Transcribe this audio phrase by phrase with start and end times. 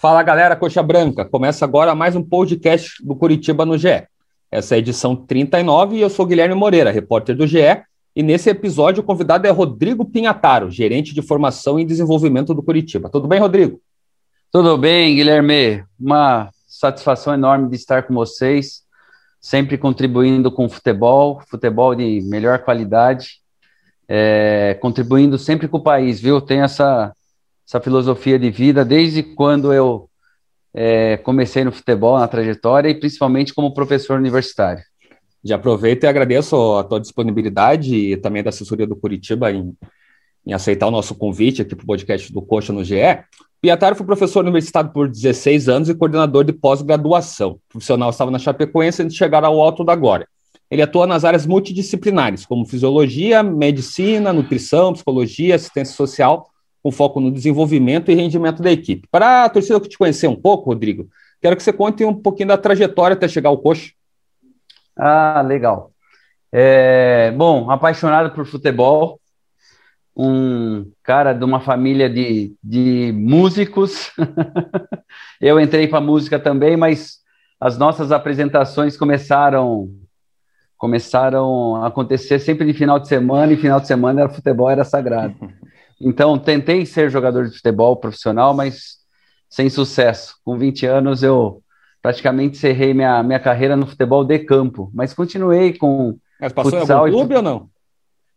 [0.00, 1.26] Fala galera, Coxa Branca.
[1.26, 4.08] Começa agora mais um podcast do Curitiba no GE.
[4.50, 7.82] Essa é a edição 39 e eu sou Guilherme Moreira, repórter do GE.
[8.16, 13.10] E nesse episódio o convidado é Rodrigo Pinhataro, gerente de formação e desenvolvimento do Curitiba.
[13.10, 13.78] Tudo bem, Rodrigo?
[14.50, 15.84] Tudo bem, Guilherme.
[16.00, 18.82] Uma satisfação enorme de estar com vocês,
[19.38, 23.32] sempre contribuindo com futebol, futebol de melhor qualidade,
[24.08, 26.40] é, contribuindo sempre com o país, viu?
[26.40, 27.12] Tem essa
[27.70, 30.10] essa filosofia de vida desde quando eu
[30.74, 34.82] é, comecei no futebol, na trajetória e principalmente como professor universitário.
[35.44, 39.72] Já aproveito e agradeço a tua disponibilidade e também da assessoria do Curitiba em,
[40.44, 42.96] em aceitar o nosso convite aqui para o podcast do Coxa no GE.
[43.62, 47.52] Piataro foi professor universitário por 16 anos e coordenador de pós-graduação.
[47.52, 50.26] O profissional estava na Chapecoense antes de chegar ao Alto da Glória.
[50.68, 56.50] Ele atua nas áreas multidisciplinares, como fisiologia, medicina, nutrição, psicologia, assistência social
[56.82, 59.08] com foco no desenvolvimento e rendimento da equipe.
[59.10, 61.08] Para a torcida que te conhecer um pouco, Rodrigo,
[61.40, 63.92] quero que você conte um pouquinho da trajetória até chegar ao Coxa.
[64.96, 65.92] Ah, legal.
[66.52, 69.20] É, bom, apaixonado por futebol,
[70.16, 74.10] um cara de uma família de, de músicos.
[75.40, 77.20] Eu entrei para música também, mas
[77.60, 79.90] as nossas apresentações começaram
[80.76, 84.82] começaram a acontecer sempre de final de semana, e final de semana era futebol, era
[84.82, 85.34] sagrado.
[86.00, 89.00] Então, tentei ser jogador de futebol profissional, mas
[89.48, 90.36] sem sucesso.
[90.44, 91.62] Com 20 anos, eu
[92.00, 96.18] praticamente encerrei minha, minha carreira no futebol de campo, mas continuei com.
[96.40, 97.36] Mas passou em algum clube e...
[97.36, 97.70] ou não?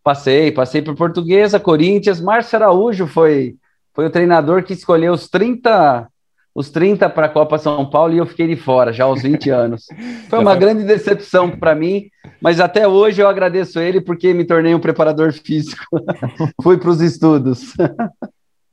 [0.03, 2.19] Passei, passei por Portuguesa, Corinthians.
[2.19, 3.55] Márcio Araújo foi,
[3.93, 6.09] foi o treinador que escolheu os 30
[6.55, 9.49] os 30 para a Copa São Paulo e eu fiquei de fora já aos 20
[9.51, 9.85] anos.
[10.29, 14.75] Foi uma grande decepção para mim, mas até hoje eu agradeço ele porque me tornei
[14.75, 15.83] um preparador físico.
[16.61, 17.73] Fui para os estudos.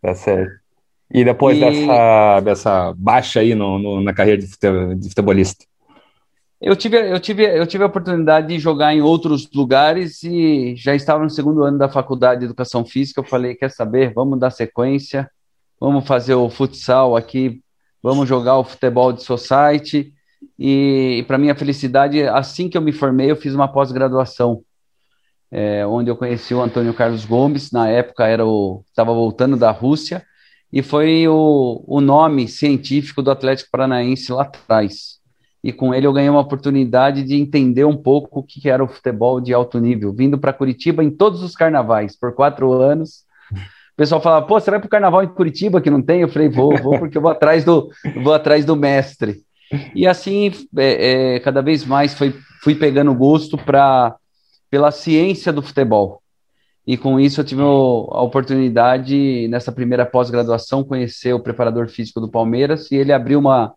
[0.03, 0.55] Tá certo.
[1.13, 1.61] E depois e...
[1.61, 5.67] Dessa, dessa baixa aí no, no, na carreira de futebolista?
[6.59, 10.95] Eu tive, eu, tive, eu tive a oportunidade de jogar em outros lugares e já
[10.95, 13.21] estava no segundo ano da faculdade de Educação Física.
[13.21, 14.15] Eu falei: quer saber?
[14.15, 15.31] Vamos dar sequência,
[15.79, 17.61] vamos fazer o futsal aqui
[18.03, 20.13] vamos jogar o futebol de society.
[20.59, 24.63] E, para minha felicidade, assim que eu me formei, eu fiz uma pós-graduação,
[25.51, 27.71] é, onde eu conheci o Antônio Carlos Gomes.
[27.71, 30.25] Na época era o estava voltando da Rússia
[30.73, 35.19] e foi o, o nome científico do Atlético Paranaense lá atrás.
[35.63, 38.89] E com ele eu ganhei uma oportunidade de entender um pouco o que era o
[38.89, 43.25] futebol de alto nível, vindo para Curitiba em todos os carnavais por quatro anos
[44.01, 46.23] pessoal falava, pô, vai para o carnaval em Curitiba que não tem?
[46.23, 47.91] Eu falei, vou, vou, porque eu vou atrás do,
[48.23, 49.43] vou atrás do mestre.
[49.95, 54.17] E assim, é, é, cada vez mais foi, fui pegando gosto pra,
[54.71, 56.23] pela ciência do futebol.
[56.87, 62.31] E com isso eu tive a oportunidade, nessa primeira pós-graduação, conhecer o preparador físico do
[62.31, 63.75] Palmeiras e ele abriu uma,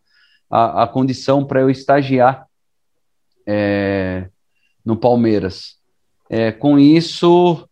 [0.49, 2.47] a, a condição para eu estagiar
[3.45, 4.29] é,
[4.85, 5.75] no Palmeiras.
[6.29, 7.67] É, com isso,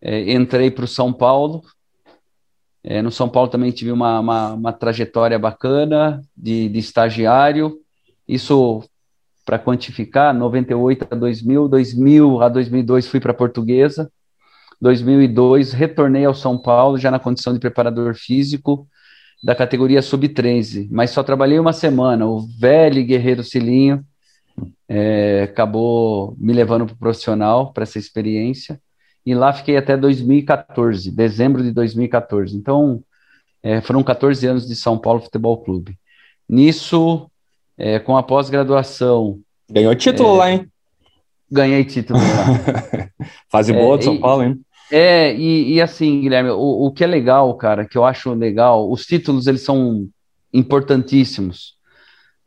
[0.00, 1.64] é, entrei para o São Paulo,
[2.82, 7.78] é, no São Paulo também tive uma, uma, uma trajetória bacana de, de estagiário.
[8.26, 8.82] Isso
[9.44, 14.10] para quantificar, 98 a 2000, 2000 a 2002 fui para Portuguesa,
[14.80, 18.86] 2002 retornei ao São Paulo já na condição de preparador físico
[19.42, 22.26] da categoria sub-13, mas só trabalhei uma semana.
[22.26, 24.04] O velho guerreiro Cilinho
[24.88, 28.80] é, acabou me levando para o profissional para essa experiência
[29.24, 32.56] e lá fiquei até 2014, dezembro de 2014.
[32.56, 33.02] Então,
[33.62, 35.98] é, foram 14 anos de São Paulo Futebol Clube.
[36.48, 37.30] Nisso,
[37.76, 39.38] é, com a pós-graduação.
[39.70, 40.68] Ganhou título é, lá, hein?
[41.50, 43.10] Ganhei título lá.
[43.50, 44.60] Fase boa de São e, Paulo, hein?
[44.90, 48.90] É, e, e assim, Guilherme, o, o que é legal, cara, que eu acho legal,
[48.90, 50.08] os títulos eles são
[50.52, 51.78] importantíssimos.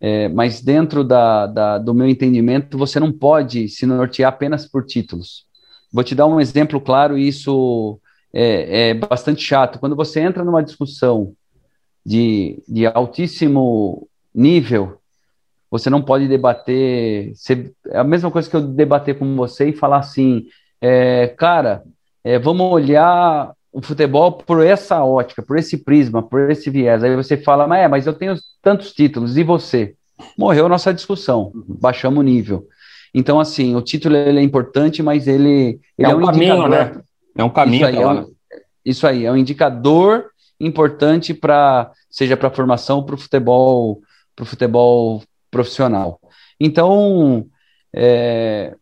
[0.02, 4.86] É, mas dentro da, da, do meu entendimento, você não pode se nortear apenas por
[4.86, 5.46] títulos.
[5.94, 8.00] Vou te dar um exemplo claro, e isso
[8.34, 9.78] é, é bastante chato.
[9.78, 11.34] Quando você entra numa discussão
[12.04, 14.98] de, de altíssimo nível,
[15.70, 17.34] você não pode debater.
[17.36, 20.48] Você, é a mesma coisa que eu debater com você e falar assim,
[20.82, 21.84] é, cara,
[22.24, 27.04] é, vamos olhar o futebol por essa ótica, por esse prisma, por esse viés.
[27.04, 29.96] Aí você fala, mas, é, mas eu tenho tantos títulos, e você?
[30.38, 32.68] Morreu nossa discussão, baixamos o nível.
[33.14, 37.02] Então, assim, o título ele é importante, mas ele, ele é, é um, caminho, né?
[37.36, 37.78] É um caminho.
[37.78, 38.34] Isso aí, é um,
[38.84, 40.26] isso aí, é um indicador
[40.60, 44.02] importante para seja para a formação, para o futebol,
[44.36, 46.20] para o futebol profissional.
[46.60, 47.48] Então,
[47.94, 48.76] é,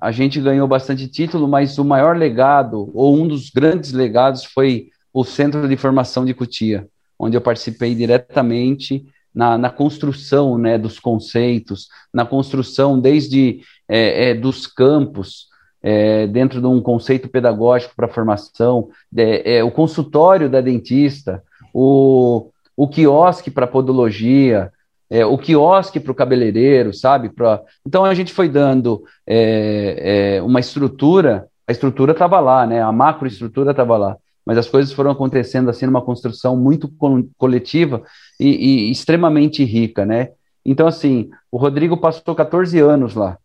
[0.00, 4.90] a gente ganhou bastante título, mas o maior legado, ou um dos grandes legados, foi
[5.12, 6.86] o Centro de Formação de Cutia,
[7.18, 9.06] onde eu participei diretamente
[9.38, 15.46] na, na construção né, dos conceitos, na construção desde é, é, dos campos,
[15.80, 21.40] é, dentro de um conceito pedagógico para formação, é, o consultório da dentista,
[21.72, 24.72] o, o quiosque para podologia,
[25.08, 27.28] é, o quiosque para o cabeleireiro, sabe?
[27.28, 27.62] Pra...
[27.86, 32.82] Então a gente foi dando é, é, uma estrutura, a estrutura estava lá, né?
[32.82, 36.90] A macroestrutura estava lá, mas as coisas foram acontecendo assim numa construção muito
[37.38, 38.02] coletiva
[38.38, 40.32] e, e extremamente rica, né?
[40.64, 43.38] Então, assim, o Rodrigo passou 14 anos lá.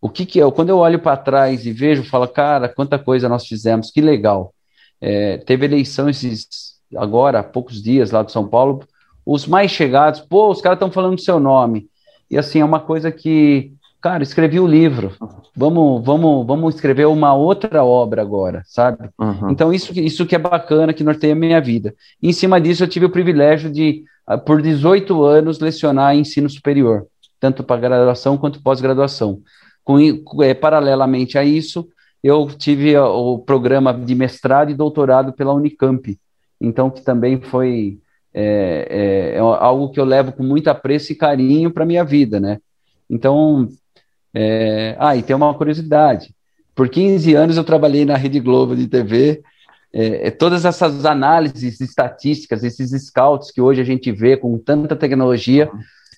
[0.00, 0.50] O que, que é?
[0.50, 4.54] Quando eu olho para trás e vejo, falo, cara, quanta coisa nós fizemos, que legal.
[5.00, 8.86] É, teve eleição esses agora, há poucos dias lá de São Paulo,
[9.24, 11.88] os mais chegados, pô, os caras estão falando do seu nome.
[12.30, 13.72] E assim, é uma coisa que,
[14.04, 15.12] cara, escrevi o um livro.
[15.56, 19.08] Vamos, vamos, vamos escrever uma outra obra agora, sabe?
[19.18, 19.50] Uhum.
[19.50, 21.94] Então, isso, isso que é bacana, que norteia a minha vida.
[22.20, 26.50] E, em cima disso, eu tive o privilégio de, ah, por 18 anos, lecionar ensino
[26.50, 27.06] superior,
[27.40, 29.40] tanto para graduação quanto pós-graduação.
[29.82, 29.96] Com,
[30.42, 31.88] é, paralelamente a isso,
[32.22, 36.18] eu tive o programa de mestrado e doutorado pela Unicamp,
[36.60, 37.98] então que também foi
[38.34, 42.58] é, é algo que eu levo com muito apreço e carinho para minha vida, né?
[43.08, 43.68] Então,
[44.34, 46.34] é, ah, e tem uma curiosidade.
[46.74, 49.42] Por 15 anos eu trabalhei na Rede Globo de TV.
[49.92, 54.96] É, é, todas essas análises estatísticas, esses scouts que hoje a gente vê com tanta
[54.96, 55.70] tecnologia,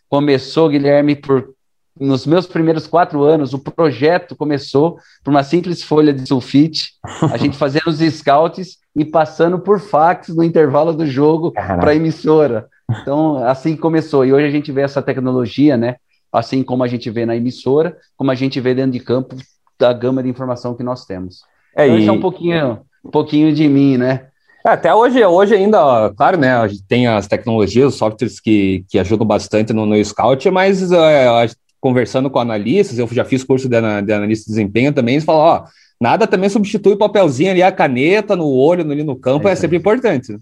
[0.09, 1.55] começou, Guilherme, por
[1.99, 6.93] nos meus primeiros quatro anos, o projeto começou por uma simples folha de sulfite,
[7.33, 11.95] a gente fazendo os scouts e passando por fax no intervalo do jogo para a
[11.95, 12.69] emissora.
[13.01, 14.25] Então, assim começou.
[14.25, 15.97] E hoje a gente vê essa tecnologia, né?
[16.33, 19.37] Assim como a gente vê na emissora, como a gente vê dentro de campo
[19.79, 21.43] da gama de informação que nós temos.
[21.77, 22.09] É, então, e...
[22.09, 24.27] é um pouquinho, um pouquinho de mim, né?
[24.67, 26.57] É, até hoje, hoje ainda, claro, né?
[26.57, 30.91] A gente tem as tecnologias, os softwares que, que ajudam bastante no, no Scout, mas
[30.91, 31.47] é,
[31.81, 35.43] conversando com analistas, eu já fiz curso de, de analista de desempenho também, eles falam,
[35.43, 35.65] ó,
[36.01, 39.55] nada também substitui o papelzinho ali, a caneta no olho, ali no campo, é, é
[39.55, 40.37] sempre importante.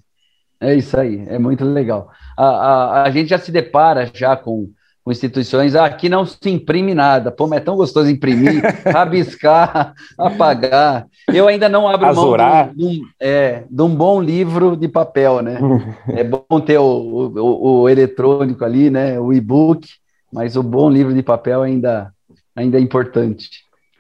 [0.59, 2.09] É isso aí, é muito legal.
[2.39, 4.71] A, a, a gente já se depara já com,
[5.05, 9.95] com instituições, ah, aqui não se imprime nada, pô, mas é tão gostoso imprimir, rabiscar,
[10.17, 11.07] apagar.
[11.29, 12.67] Eu ainda não abro Azurar.
[12.69, 15.59] mão de um, é, de um bom livro de papel, né?
[16.09, 19.21] é bom ter o, o, o eletrônico ali, né?
[19.21, 19.87] O e-book,
[20.33, 22.11] mas o bom livro de papel ainda,
[22.57, 23.51] ainda é importante.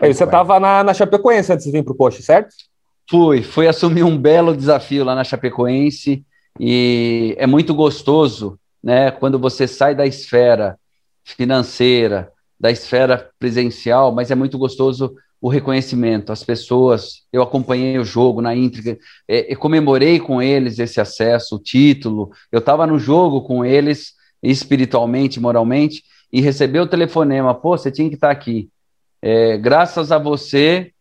[0.01, 2.55] Aí você estava na, na Chapecoense antes de vir para o Coxa, certo?
[3.11, 6.25] Fui, fui assumir um belo desafio lá na Chapecoense
[6.59, 10.79] e é muito gostoso, né, quando você sai da esfera
[11.25, 18.05] financeira, da esfera presencial, mas é muito gostoso o reconhecimento, as pessoas, eu acompanhei o
[18.05, 18.97] jogo na íntegra,
[19.29, 25.39] é, comemorei com eles esse acesso, o título, eu estava no jogo com eles, espiritualmente,
[25.39, 28.71] moralmente, e recebeu o telefonema, pô, você tinha que estar aqui.
[29.21, 30.93] É, graças a você,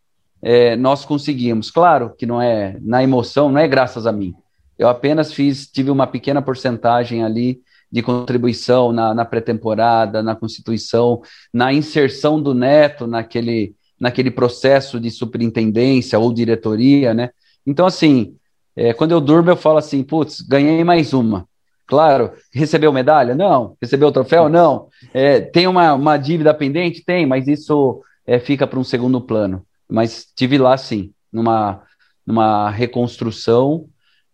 [0.41, 1.71] é, nós conseguimos.
[1.71, 4.35] Claro que não é na emoção, não é graças a mim.
[4.77, 7.61] Eu apenas fiz, tive uma pequena porcentagem ali
[7.93, 11.21] de contribuição na, na pré-temporada, na constituição,
[11.53, 17.29] na inserção do neto naquele, naquele processo de superintendência ou diretoria, né?
[17.67, 18.35] Então, assim,
[18.75, 21.47] é, quando eu durmo, eu falo assim, putz, ganhei mais uma.
[21.85, 23.35] Claro, recebeu medalha?
[23.35, 23.77] Não.
[23.79, 24.50] Recebeu troféu?
[24.50, 24.88] Não.
[25.13, 27.05] É, tem uma, uma dívida pendente?
[27.05, 29.63] Tem, mas isso é, fica para um segundo plano.
[29.88, 31.83] Mas tive lá, sim, numa,
[32.25, 33.85] numa reconstrução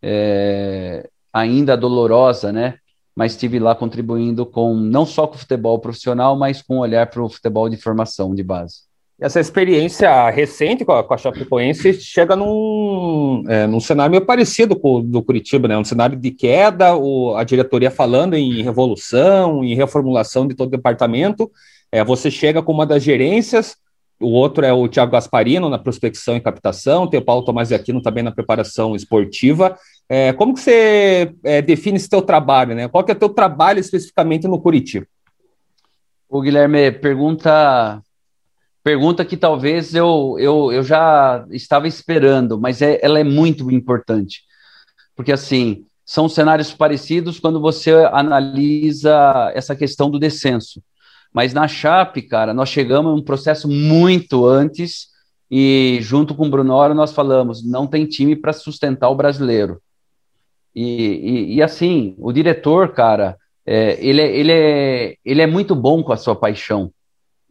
[0.02, 2.76] é, ainda dolorosa, né?
[3.20, 7.06] Mas estive lá contribuindo com não só com o futebol profissional, mas com um olhar
[7.08, 8.88] para o futebol de formação de base
[9.22, 14.80] essa experiência recente com a, com a Chapecoense chega num, é, num cenário meio parecido
[14.80, 15.78] com o do Curitiba, né?
[15.78, 20.72] Um cenário de queda, o, a diretoria falando em revolução, em reformulação de todo o
[20.72, 21.52] departamento.
[21.92, 23.76] É, você chega com uma das gerências,
[24.22, 28.02] o outro é o Thiago Gasparino na prospecção e captação, tem o Paulo Tomás Aquino
[28.02, 29.78] também na preparação esportiva.
[30.10, 32.88] É, como que você é, define esse teu trabalho, né?
[32.88, 35.06] Qual que é o teu trabalho especificamente no Curitiba?
[36.28, 38.02] O Guilherme pergunta
[38.84, 44.44] Pergunta que talvez eu, eu, eu já estava esperando, mas é, ela é muito importante.
[45.16, 50.82] Porque, assim, são cenários parecidos quando você analisa essa questão do descenso.
[51.34, 55.10] Mas na Chape, cara, nós chegamos a um processo muito antes
[55.52, 59.82] e, junto com o Brunoro, nós falamos: não tem time para sustentar o brasileiro.
[60.80, 65.76] E, e, e, assim, o diretor, cara, é, ele, é, ele, é, ele é muito
[65.76, 66.90] bom com a sua paixão,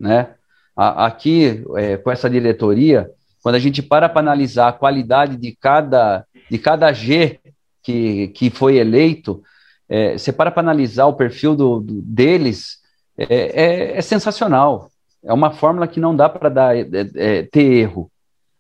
[0.01, 0.35] né?
[0.75, 3.11] aqui, é, com essa diretoria,
[3.43, 7.39] quando a gente para para analisar a qualidade de cada, de cada G,
[7.83, 9.43] que, que foi eleito,
[9.91, 12.79] é, você para para analisar o perfil do, do deles,
[13.19, 14.91] é, é, é, sensacional.
[15.23, 18.11] É uma fórmula que não dá para dar é, é, ter erro.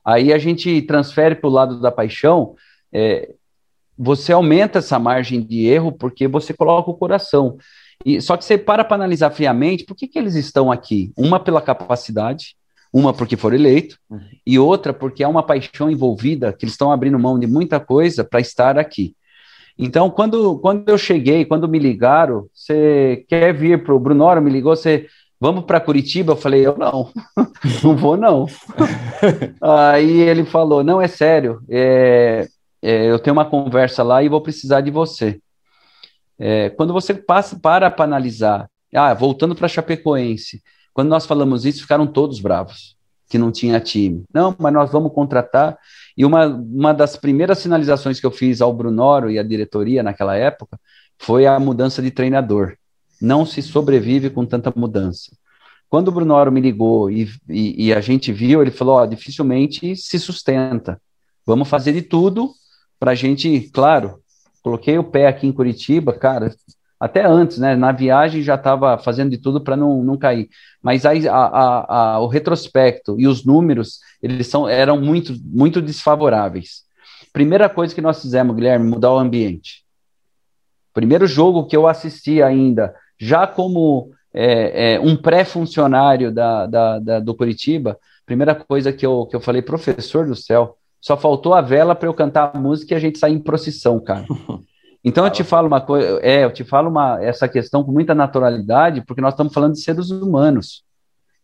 [0.04, 2.54] Aí a gente transfere para o lado da paixão,
[3.98, 7.56] você aumenta essa margem de erro porque você coloca o coração.
[8.04, 11.12] E, só que você para para analisar friamente, por que, que eles estão aqui?
[11.16, 12.54] Uma pela capacidade,
[12.92, 14.20] uma porque foram eleitos, uhum.
[14.46, 18.22] e outra porque há uma paixão envolvida, que eles estão abrindo mão de muita coisa
[18.22, 19.14] para estar aqui.
[19.76, 24.50] Então, quando, quando eu cheguei, quando me ligaram, você quer vir para o Brunoro, me
[24.50, 25.06] ligou, você
[25.40, 26.32] vamos para Curitiba?
[26.32, 27.10] Eu falei, eu não,
[27.82, 28.46] não vou não.
[29.62, 32.48] Aí ele falou, não, é sério, é,
[32.82, 35.40] é, eu tenho uma conversa lá e vou precisar de você.
[36.38, 40.62] É, quando você passa para para analisar, ah, voltando para Chapecoense,
[40.94, 42.96] quando nós falamos isso, ficaram todos bravos,
[43.28, 44.24] que não tinha time.
[44.32, 45.76] Não, mas nós vamos contratar.
[46.16, 50.36] E uma, uma das primeiras sinalizações que eu fiz ao Brunoro e à diretoria naquela
[50.36, 50.78] época
[51.18, 52.76] foi a mudança de treinador.
[53.20, 55.36] Não se sobrevive com tanta mudança.
[55.88, 60.18] Quando o Brunoro me ligou e, e, e a gente viu, ele falou: dificilmente se
[60.18, 61.00] sustenta.
[61.44, 62.52] Vamos fazer de tudo
[62.98, 64.20] para a gente, claro,
[64.62, 66.54] coloquei o pé aqui em Curitiba, cara,
[66.98, 67.76] até antes, né?
[67.76, 70.48] Na viagem já estava fazendo de tudo para não, não cair.
[70.82, 75.80] Mas aí a, a, a, o retrospecto e os números, eles são, eram muito, muito
[75.80, 76.82] desfavoráveis.
[77.32, 79.84] Primeira coisa que nós fizemos, Guilherme, mudar o ambiente.
[80.92, 87.20] Primeiro jogo que eu assisti ainda, já como é, é, um pré-funcionário da, da, da,
[87.20, 91.60] do Curitiba, primeira coisa que eu, que eu falei, professor do céu, só faltou a
[91.60, 94.26] vela para eu cantar a música e a gente sair em procissão, cara.
[95.04, 98.16] Então eu te falo uma coisa, é, eu te falo uma, essa questão com muita
[98.16, 100.82] naturalidade, porque nós estamos falando de seres humanos.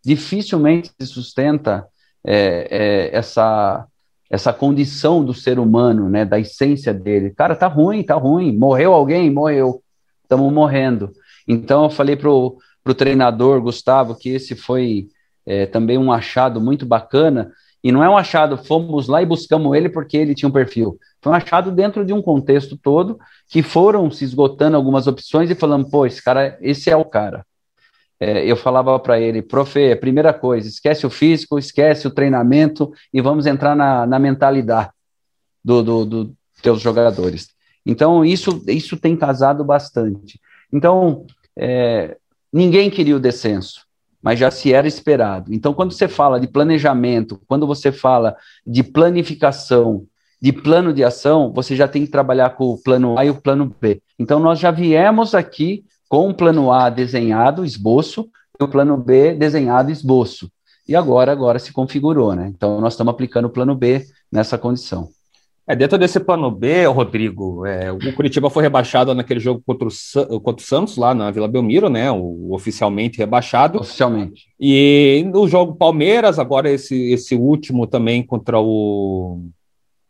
[0.05, 1.87] Dificilmente se sustenta
[2.23, 3.87] é, é, essa
[4.29, 7.31] essa condição do ser humano, né, da essência dele.
[7.31, 8.57] Cara, tá ruim, tá ruim.
[8.57, 9.81] Morreu alguém, morreu.
[10.23, 11.13] Estamos morrendo.
[11.47, 15.09] Então eu falei pro pro treinador Gustavo que esse foi
[15.47, 17.51] é, também um achado muito bacana
[17.85, 20.99] e não é um achado, fomos lá e buscamos ele porque ele tinha um perfil.
[21.21, 23.19] Foi um achado dentro de um contexto todo
[23.51, 27.45] que foram se esgotando algumas opções e falando, pô, esse cara, esse é o cara.
[28.19, 33.21] É, eu falava para ele, profe, primeira coisa, esquece o físico, esquece o treinamento e
[33.21, 34.89] vamos entrar na, na mentalidade
[35.63, 37.49] do, do, do teus jogadores.
[37.85, 40.41] Então, isso, isso tem casado bastante.
[40.73, 42.17] Então, é,
[42.51, 43.84] ninguém queria o descenso
[44.25, 45.53] mas já se era esperado.
[45.53, 48.35] Então, quando você fala de planejamento, quando você fala
[48.67, 50.07] de planificação,
[50.41, 53.35] de plano de ação, você já tem que trabalhar com o plano A e o
[53.35, 54.01] plano B.
[54.19, 59.35] Então, nós já viemos aqui com o plano A desenhado, esboço, e o plano B
[59.35, 60.51] desenhado, esboço.
[60.89, 62.49] E agora, agora se configurou, né?
[62.49, 65.11] Então, nós estamos aplicando o plano B nessa condição.
[65.67, 70.41] É, dentro desse plano B, Rodrigo, é, o Curitiba foi rebaixado naquele jogo contra o,
[70.41, 72.11] contra o Santos, lá na Vila Belmiro, né?
[72.13, 73.81] O, oficialmente rebaixado.
[73.81, 74.49] Oficialmente.
[74.61, 79.41] E no jogo Palmeiras, agora esse, esse último também contra o.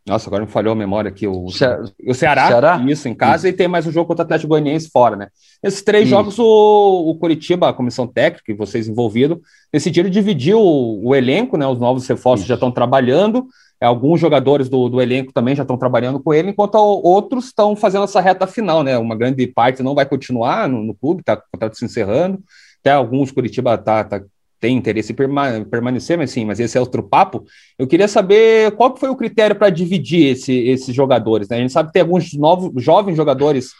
[0.05, 1.25] Nossa, agora me falhou a memória aqui.
[1.25, 3.55] O, o Ceará, Ceará, isso, em casa, isso.
[3.55, 5.29] e tem mais um jogo contra o Atlético Goianiense fora, né?
[5.63, 6.11] Esses três isso.
[6.11, 9.39] jogos, o, o Curitiba, a comissão técnica e vocês envolvidos,
[9.71, 11.65] decidiram dividir o, o elenco, né?
[11.65, 12.49] Os novos reforços isso.
[12.49, 13.47] já estão trabalhando.
[13.85, 18.03] Alguns jogadores do, do elenco também já estão trabalhando com ele, enquanto outros estão fazendo
[18.03, 18.97] essa reta final, né?
[18.97, 22.39] Uma grande parte não vai continuar no, no clube, está contrato se encerrando.
[22.79, 24.21] Até alguns Curitiba tá, tá,
[24.59, 27.43] tem interesse em perma permanecer, mas sim, mas esse é outro papo.
[27.77, 31.47] Eu queria saber qual foi o critério para dividir esse, esses jogadores.
[31.49, 31.57] Né?
[31.57, 33.71] A gente sabe que tem alguns novos jovens jogadores.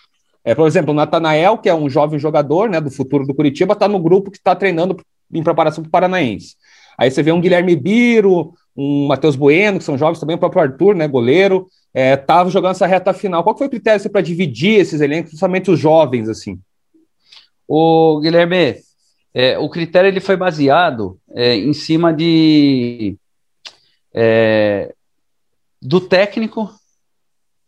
[0.43, 3.73] É, por exemplo, o Natanael, que é um jovem jogador né, do futuro do Curitiba,
[3.73, 4.97] está no grupo que está treinando
[5.33, 6.55] em preparação para o Paranaense.
[6.97, 10.63] Aí você vê um Guilherme Biro, um Matheus Bueno, que são jovens também, o próprio
[10.63, 13.43] Arthur, né, goleiro, estava é, jogando essa reta final.
[13.43, 16.59] Qual foi o critério para dividir esses elencos, principalmente os jovens, assim?
[17.67, 18.75] O Guilherme,
[19.33, 23.17] é, o critério ele foi baseado é, em cima de
[24.13, 24.93] é,
[25.81, 26.69] do técnico,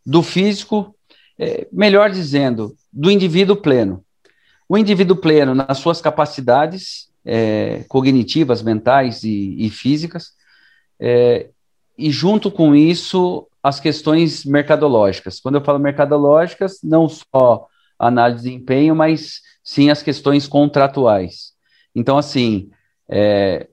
[0.05, 0.95] do físico,
[1.37, 4.03] é, melhor dizendo, do indivíduo pleno.
[4.67, 10.36] O indivíduo pleno nas suas capacidades é, cognitivas, mentais e, e físicas,
[10.99, 11.49] é,
[11.97, 15.39] e junto com isso, as questões mercadológicas.
[15.39, 21.53] Quando eu falo mercadológicas, não só análise de desempenho, mas sim as questões contratuais.
[21.95, 22.69] Então, assim,
[23.09, 23.67] é,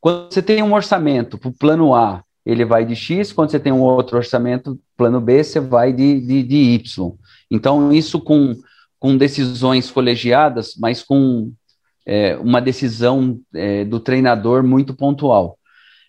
[0.00, 3.58] quando você tem um orçamento para o plano A, ele vai de X, quando você
[3.58, 7.12] tem um outro orçamento, plano B, você vai de, de, de Y.
[7.50, 8.54] Então, isso com,
[9.00, 11.52] com decisões colegiadas, mas com
[12.06, 15.58] é, uma decisão é, do treinador muito pontual.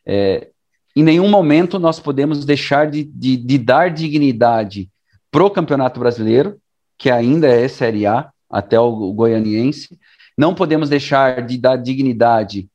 [0.07, 0.47] É,
[0.95, 4.89] em nenhum momento nós podemos deixar de, de, de dar dignidade
[5.29, 6.57] pro Campeonato Brasileiro,
[6.97, 9.99] que ainda é Série A, até o goianiense.
[10.37, 12.69] Não podemos deixar de dar dignidade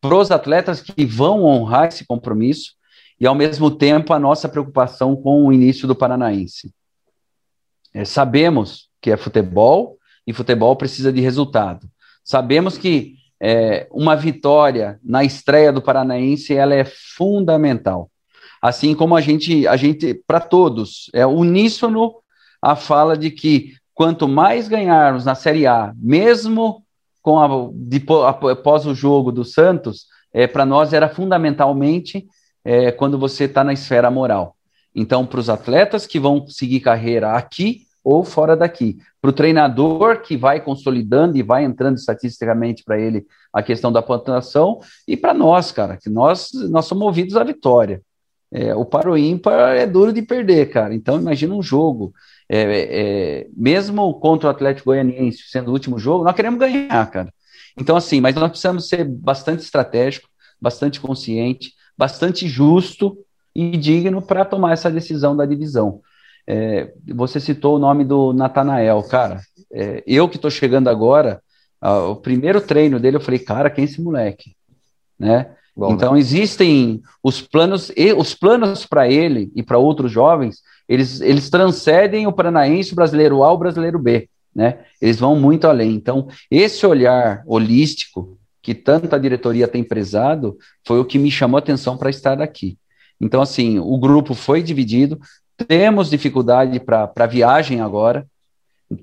[0.00, 2.74] para os atletas que vão honrar esse compromisso
[3.18, 6.72] e, ao mesmo tempo, a nossa preocupação com o início do Paranaense.
[7.92, 11.90] É, sabemos que é futebol e futebol precisa de resultado.
[12.22, 18.10] Sabemos que é, uma vitória na estreia do Paranaense ela é fundamental.
[18.60, 22.14] Assim como a gente, a gente para todos, é uníssono
[22.60, 26.82] a fala de que quanto mais ganharmos na Série A, mesmo
[27.22, 32.26] com a, de, após o jogo do Santos, é, para nós era fundamentalmente
[32.64, 34.56] é, quando você está na esfera moral.
[34.94, 40.20] Então, para os atletas que vão seguir carreira aqui ou fora daqui, para o treinador
[40.22, 45.34] que vai consolidando e vai entrando estatisticamente para ele a questão da pontuação, e para
[45.34, 48.00] nós, cara, que nós, nós somos movidos à vitória.
[48.52, 50.94] É, o paro ímpar é duro de perder, cara.
[50.94, 52.14] Então, imagina um jogo
[52.48, 57.34] é, é, mesmo contra o Atlético Goianiense, sendo o último jogo, nós queremos ganhar, cara.
[57.76, 60.28] Então, assim, mas nós precisamos ser bastante estratégico,
[60.60, 63.18] bastante consciente, bastante justo
[63.52, 66.00] e digno para tomar essa decisão da divisão.
[66.46, 69.40] É, você citou o nome do Natanael, cara.
[69.72, 71.42] É, eu que estou chegando agora,
[71.80, 74.56] o primeiro treino dele, eu falei, cara, quem é esse moleque?
[75.18, 75.50] Né?
[75.76, 76.18] Bom, então né?
[76.18, 82.26] existem os planos e os planos para ele e para outros jovens eles, eles transcendem
[82.26, 84.84] o paranaense, o brasileiro A, o brasileiro B, né?
[85.00, 85.92] Eles vão muito além.
[85.94, 91.60] Então, esse olhar holístico que tanta diretoria tem prezado foi o que me chamou a
[91.60, 92.78] atenção para estar aqui.
[93.20, 95.18] Então, assim, o grupo foi dividido,
[95.56, 98.26] temos dificuldade para viagem agora,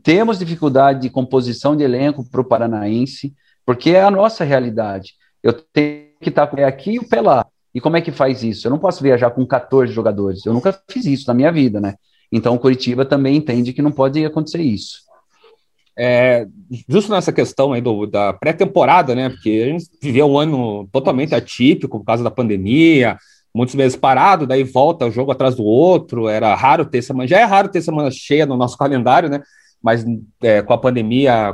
[0.01, 3.33] temos dificuldade de composição de elenco para o paranaense,
[3.65, 5.13] porque é a nossa realidade.
[5.41, 7.45] Eu tenho que estar com aqui e o pé lá.
[7.73, 8.67] E como é que faz isso?
[8.67, 10.45] Eu não posso viajar com 14 jogadores.
[10.45, 11.95] Eu nunca fiz isso na minha vida, né?
[12.31, 15.03] Então o Curitiba também entende que não pode acontecer isso.
[15.97, 16.47] É,
[16.87, 19.29] justo nessa questão aí do, da pré-temporada, né?
[19.29, 23.17] Porque a gente viveu um ano totalmente atípico por causa da pandemia,
[23.53, 26.27] muitos meses parado, daí volta o jogo atrás do outro.
[26.27, 29.41] Era raro ter semana, já é raro ter semana cheia no nosso calendário, né?
[29.83, 30.05] mas
[30.41, 31.53] é, com a pandemia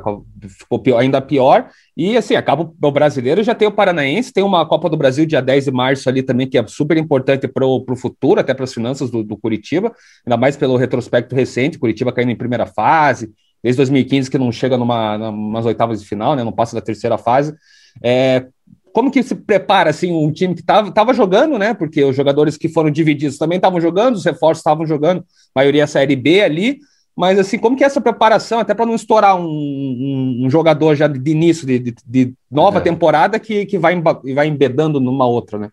[0.59, 1.67] ficou pior, ainda pior.
[1.97, 5.41] E assim, acaba o brasileiro, já tem o Paranaense, tem uma Copa do Brasil dia
[5.41, 8.73] 10 de março ali também, que é super importante para o futuro, até para as
[8.73, 9.91] finanças do, do, Curitiba,
[10.23, 13.31] ainda mais pelo retrospecto recente, Curitiba caindo em primeira fase,
[13.63, 16.43] desde 2015 que não chega numa, numas oitavas de final, né?
[16.43, 17.55] Não passa da terceira fase.
[18.03, 18.45] É,
[18.93, 21.73] como que se prepara assim um time que estava jogando, né?
[21.73, 25.23] Porque os jogadores que foram divididos também estavam jogando, os reforços estavam jogando,
[25.56, 26.80] maioria Série B ali.
[27.19, 30.95] Mas, assim, como que é essa preparação, até para não estourar um, um, um, jogador
[30.95, 32.82] já de, de início, de, de, de nova é.
[32.82, 35.69] temporada, que, que vai, vai embedando numa outra, né?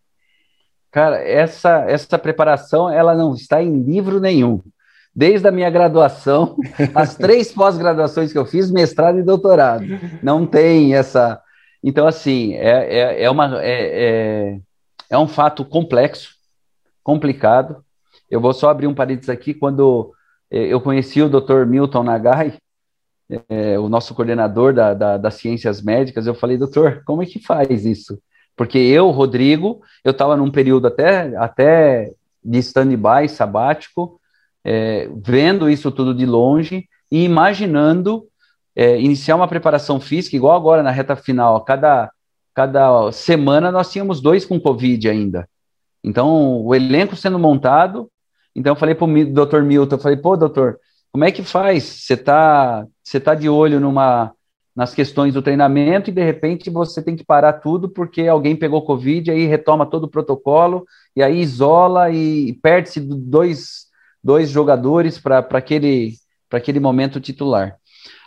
[0.90, 4.61] Cara, essa, essa preparação, ela não está em livro nenhum.
[5.14, 6.57] Desde a minha graduação,
[6.92, 9.85] as três pós-graduações que eu fiz, mestrado e doutorado.
[10.22, 11.40] Não tem essa...
[11.88, 14.61] Então, assim, é, é, é, uma, é, é,
[15.09, 16.35] é um fato complexo,
[17.01, 17.77] complicado.
[18.29, 20.12] Eu vou só abrir um parênteses aqui, quando
[20.51, 21.64] é, eu conheci o Dr.
[21.64, 22.55] Milton Nagai,
[23.49, 27.38] é, o nosso coordenador da, da, das ciências médicas, eu falei, doutor, como é que
[27.38, 28.20] faz isso?
[28.57, 32.12] Porque eu, Rodrigo, eu estava num período até, até
[32.44, 34.20] de stand-by, sabático,
[34.64, 38.27] é, vendo isso tudo de longe e imaginando
[38.76, 42.12] é, iniciar uma preparação física, igual agora na reta final, cada,
[42.54, 45.48] cada semana nós tínhamos dois com Covid ainda.
[46.04, 48.10] Então, o elenco sendo montado,
[48.54, 50.78] então eu falei para o doutor Milton, eu falei, pô, doutor,
[51.10, 51.82] como é que faz?
[51.84, 54.32] Você está você tá de olho numa,
[54.74, 58.84] nas questões do treinamento e de repente você tem que parar tudo porque alguém pegou
[58.84, 60.84] Covid, aí retoma todo o protocolo,
[61.14, 63.86] e aí isola e perde-se dois,
[64.22, 66.12] dois jogadores para aquele,
[66.50, 67.78] aquele momento titular.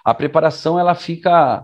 [0.10, 1.63] A preparação ela fica,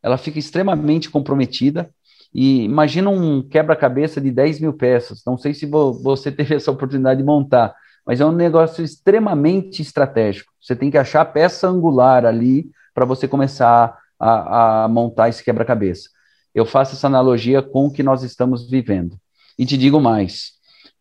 [0.00, 1.90] ela fica extremamente comprometida.
[2.32, 5.24] E imagina um quebra-cabeça de 10 mil peças.
[5.26, 7.74] Não sei se você teve essa oportunidade de montar,
[8.06, 10.52] mas é um negócio extremamente estratégico.
[10.60, 15.42] Você tem que achar a peça angular ali para você começar a, a montar esse
[15.42, 16.10] quebra-cabeça.
[16.54, 19.18] Eu faço essa analogia com o que nós estamos vivendo.
[19.58, 20.52] E te digo mais: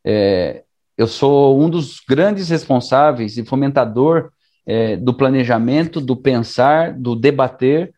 [0.04, 0.63] é,
[0.97, 4.32] eu sou um dos grandes responsáveis e fomentador
[4.69, 7.91] é, do planejamento, do pensar, do debater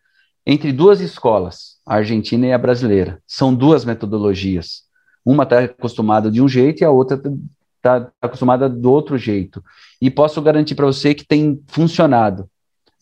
[0.46, 3.22] entre duas escolas, a argentina e a brasileira.
[3.28, 4.84] São duas metodologias.
[5.26, 9.62] Uma está acostumada de um jeito e a outra está tá acostumada do outro jeito.
[10.02, 12.50] E posso garantir para você que tem funcionado.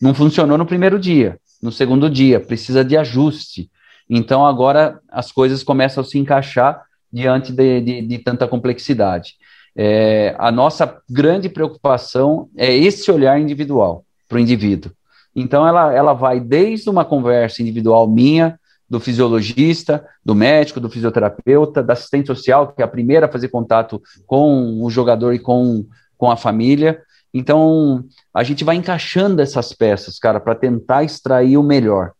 [0.02, 3.70] Não funcionou no primeiro dia, no segundo dia, precisa de ajuste.
[4.08, 9.34] Então agora as coisas começam a se encaixar diante de, de, de tanta complexidade.
[9.76, 14.92] É, a nossa grande preocupação é esse olhar individual para o indivíduo.
[15.34, 21.80] Então, ela, ela vai desde uma conversa individual minha, do fisiologista, do médico, do fisioterapeuta,
[21.80, 25.86] da assistente social, que é a primeira a fazer contato com o jogador e com,
[26.18, 27.00] com a família.
[27.32, 28.04] Então,
[28.34, 32.10] a gente vai encaixando essas peças, cara, para tentar extrair o melhor.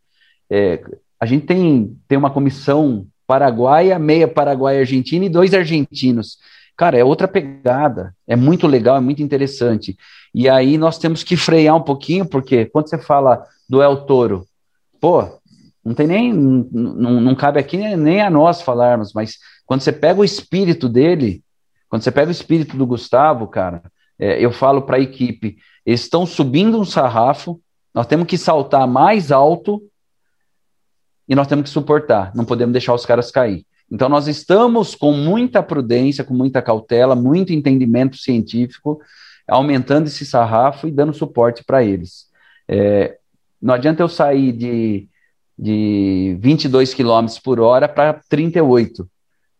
[0.49, 0.81] É,
[1.19, 6.39] a gente tem, tem uma comissão paraguaia, meia paraguaia argentina e dois argentinos.
[6.81, 9.99] Cara, é outra pegada, é muito legal, é muito interessante.
[10.33, 14.47] E aí nós temos que frear um pouquinho, porque quando você fala do El Toro,
[14.99, 15.29] pô,
[15.85, 20.23] não tem nem, não, não cabe aqui nem a nós falarmos, mas quando você pega
[20.23, 21.45] o espírito dele,
[21.87, 23.83] quando você pega o espírito do Gustavo, cara,
[24.19, 27.61] é, eu falo para a equipe, eles estão subindo um sarrafo,
[27.93, 29.83] nós temos que saltar mais alto
[31.29, 33.67] e nós temos que suportar, não podemos deixar os caras cair.
[33.91, 39.01] Então, nós estamos com muita prudência, com muita cautela, muito entendimento científico,
[39.49, 42.27] aumentando esse sarrafo e dando suporte para eles.
[42.69, 43.19] É,
[43.61, 45.09] não adianta eu sair de,
[45.59, 49.09] de 22 km por hora para 38.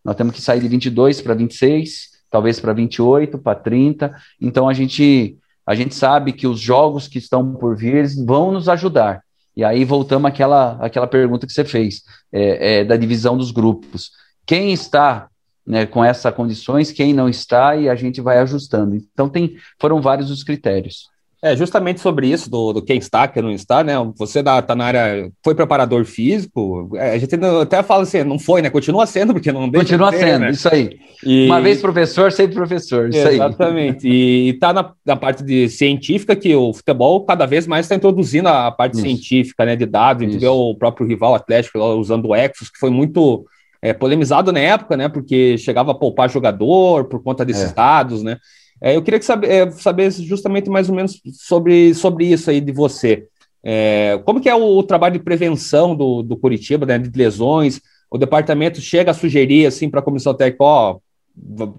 [0.03, 4.15] Nós temos que sair de 22 para 26, talvez para 28, para 30.
[4.39, 8.69] Então, a gente, a gente sabe que os jogos que estão por vir vão nos
[8.69, 9.21] ajudar.
[9.61, 14.09] E aí voltamos àquela, àquela pergunta que você fez, é, é, da divisão dos grupos.
[14.43, 15.29] Quem está
[15.63, 18.95] né, com essas condições, quem não está, e a gente vai ajustando.
[18.95, 21.09] Então, tem, foram vários os critérios.
[21.43, 23.93] É, justamente sobre isso, do, do quem está, quem não está, né?
[24.15, 28.61] Você está na área, foi preparador físico, é, a gente até fala assim, não foi,
[28.61, 28.69] né?
[28.69, 30.51] Continua sendo, porque não deixa Continua de ser, sendo, né?
[30.51, 30.99] isso aí.
[31.25, 31.47] E...
[31.47, 34.05] Uma vez professor, sempre professor, isso Exatamente.
[34.05, 34.13] aí.
[34.13, 38.47] E está na, na, parte de científica que o futebol cada vez mais está introduzindo
[38.47, 39.01] a parte isso.
[39.01, 39.75] científica, né?
[39.75, 43.47] De dados, a gente vê o próprio rival Atlético usando o Exos, que foi muito
[43.81, 45.09] é, polemizado na época, né?
[45.09, 47.73] Porque chegava a poupar jogador por conta desses é.
[47.73, 48.37] dados, né?
[48.81, 52.59] É, eu queria que saber, é, saber justamente mais ou menos sobre, sobre isso aí
[52.59, 53.27] de você.
[53.63, 57.79] É, como que é o, o, trabalho de prevenção do, do Curitiba, né, de lesões?
[58.09, 60.97] O departamento chega a sugerir assim para a comissão técnica, ó,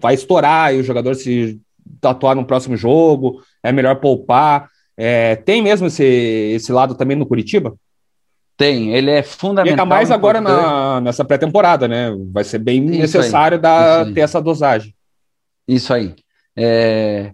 [0.00, 1.60] vai estourar e o jogador se
[2.00, 4.68] atuar no próximo jogo, é melhor poupar.
[4.96, 7.74] É, tem mesmo esse, esse lado também no Curitiba?
[8.56, 9.72] Tem, ele é fundamental.
[9.72, 12.14] Fica mais agora na, nessa pré-temporada, né?
[12.32, 14.94] Vai ser bem necessário aí, dar, ter essa dosagem.
[15.66, 16.14] Isso aí.
[16.56, 17.32] É,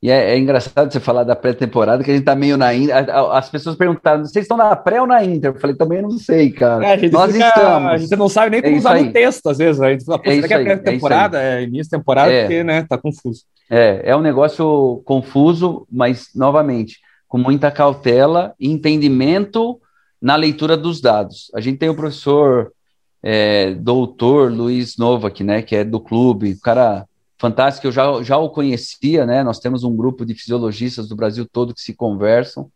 [0.00, 2.94] e é, é, engraçado você falar da pré-temporada, que a gente tá meio na Inter.
[3.32, 5.50] As pessoas perguntaram: vocês estão na pré ou na Inter?
[5.50, 6.86] Eu falei, também não sei, cara.
[6.86, 7.90] É, Nós fica, estamos.
[7.90, 9.80] A gente não sabe nem como é usar no texto, às vezes.
[9.82, 12.42] A gente fala, é que é pré-temporada, é, início de temporada, é.
[12.42, 13.42] porque, né, tá confuso.
[13.68, 19.80] É, é um negócio confuso, mas, novamente, com muita cautela e entendimento
[20.22, 21.50] na leitura dos dados.
[21.54, 22.72] A gente tem o professor
[23.20, 27.04] é, doutor Luiz Novak, né, que é do clube, o cara
[27.38, 29.42] fantástico, eu já, já o conhecia, né?
[29.42, 32.70] Nós temos um grupo de fisiologistas do Brasil todo que se conversam,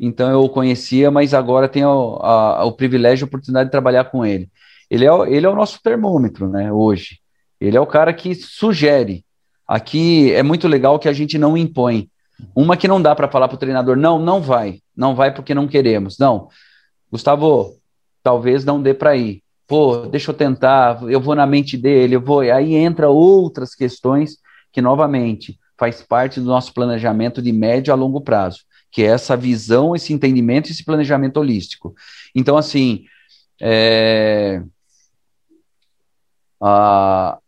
[0.00, 3.72] então eu o conhecia, mas agora tenho a, a, o privilégio e a oportunidade de
[3.72, 4.48] trabalhar com ele.
[4.90, 7.20] Ele é, ele é o nosso termômetro, né, hoje.
[7.60, 9.24] Ele é o cara que sugere.
[9.66, 12.08] Aqui é muito legal que a gente não impõe.
[12.54, 15.52] Uma que não dá para falar para o treinador, não, não vai, não vai porque
[15.52, 16.16] não queremos.
[16.18, 16.48] Não,
[17.10, 17.74] Gustavo,
[18.22, 22.20] talvez não dê para ir pô, deixa eu tentar, eu vou na mente dele, eu
[22.22, 22.40] vou.
[22.40, 24.38] Aí entra outras questões
[24.72, 29.36] que, novamente, faz parte do nosso planejamento de médio a longo prazo, que é essa
[29.36, 31.94] visão, esse entendimento, esse planejamento holístico.
[32.34, 33.04] Então, assim,
[33.60, 34.62] é...
[36.60, 37.38] a...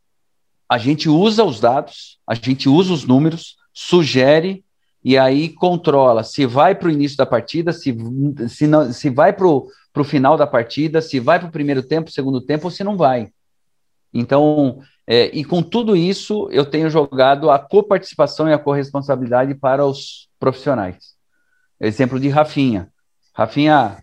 [0.68, 4.62] a gente usa os dados, a gente usa os números, sugere
[5.02, 7.96] e aí controla se vai para o início da partida, se,
[8.48, 11.52] se, não, se vai para o para o final da partida, se vai para o
[11.52, 13.30] primeiro tempo, segundo tempo, ou se não vai.
[14.12, 19.84] Então, é, e com tudo isso, eu tenho jogado a coparticipação e a corresponsabilidade para
[19.84, 21.14] os profissionais.
[21.80, 22.88] Exemplo de Rafinha.
[23.34, 23.98] Rafinha,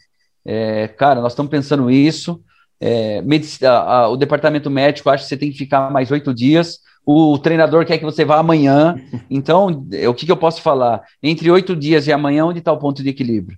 [0.45, 2.41] é, cara, nós estamos pensando isso.
[2.79, 6.79] É, medicina, a, o departamento médico acha que você tem que ficar mais oito dias.
[7.05, 8.95] O, o, treinador quer que você vá amanhã.
[9.29, 9.67] Então,
[10.07, 11.03] o que, que eu posso falar?
[11.21, 13.57] Entre oito dias e amanhã, onde está o ponto de equilíbrio?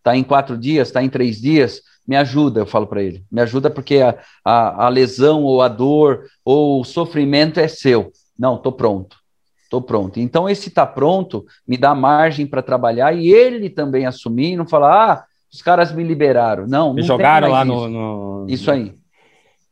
[0.00, 3.24] Está em quatro dias, está em três dias, me ajuda, eu falo para ele.
[3.30, 8.10] Me ajuda porque a, a, a, lesão ou a dor ou o sofrimento é seu.
[8.36, 9.16] Não, estou pronto.
[9.62, 10.18] Estou pronto.
[10.18, 14.66] Então, esse está pronto me dá margem para trabalhar e ele também assumir e não
[14.66, 16.66] falar, ah, os caras me liberaram.
[16.66, 18.94] Não, não jogaram lá no, no, Isso aí.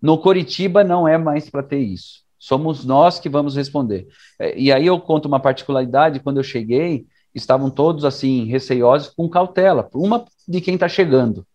[0.00, 2.22] No Coritiba não é mais para ter isso.
[2.38, 4.06] Somos nós que vamos responder.
[4.38, 7.04] É, e aí eu conto uma particularidade, quando eu cheguei,
[7.42, 11.46] estavam todos assim receiosos com cautela, uma de quem está chegando.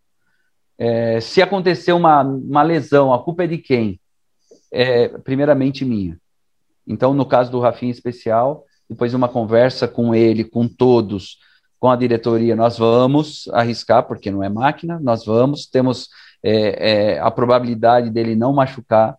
[0.78, 4.00] É, se acontecer uma, uma lesão, a culpa é de quem?
[4.72, 6.18] É primeiramente minha.
[6.86, 11.38] Então, no caso do Rafinha especial, depois de uma conversa com ele, com todos,
[11.80, 16.10] com a diretoria, nós vamos arriscar, porque não é máquina, nós vamos, temos
[16.42, 19.18] é, é, a probabilidade dele não machucar,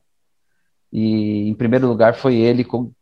[0.93, 2.93] e em primeiro lugar foi ele com,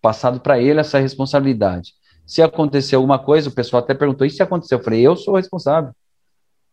[0.00, 1.92] passado para ele essa responsabilidade.
[2.28, 4.76] Se acontecer alguma coisa, o pessoal até perguntou: e se aconteceu?
[4.76, 5.92] Eu falei: eu sou responsável.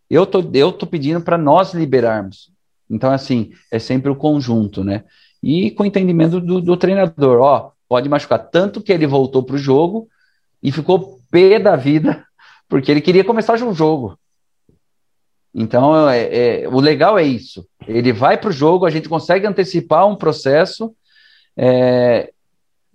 [0.09, 2.51] Eu tô, eu tô pedindo para nós liberarmos.
[2.89, 5.05] Então, assim, é sempre o conjunto, né?
[5.41, 8.37] E com o entendimento do, do treinador: ó, pode machucar.
[8.37, 10.09] Tanto que ele voltou para o jogo
[10.61, 12.25] e ficou pé da vida,
[12.67, 14.19] porque ele queria começar o jogo.
[15.53, 17.65] Então, é, é, o legal é isso.
[17.87, 20.93] Ele vai para o jogo, a gente consegue antecipar um processo
[21.55, 22.33] é,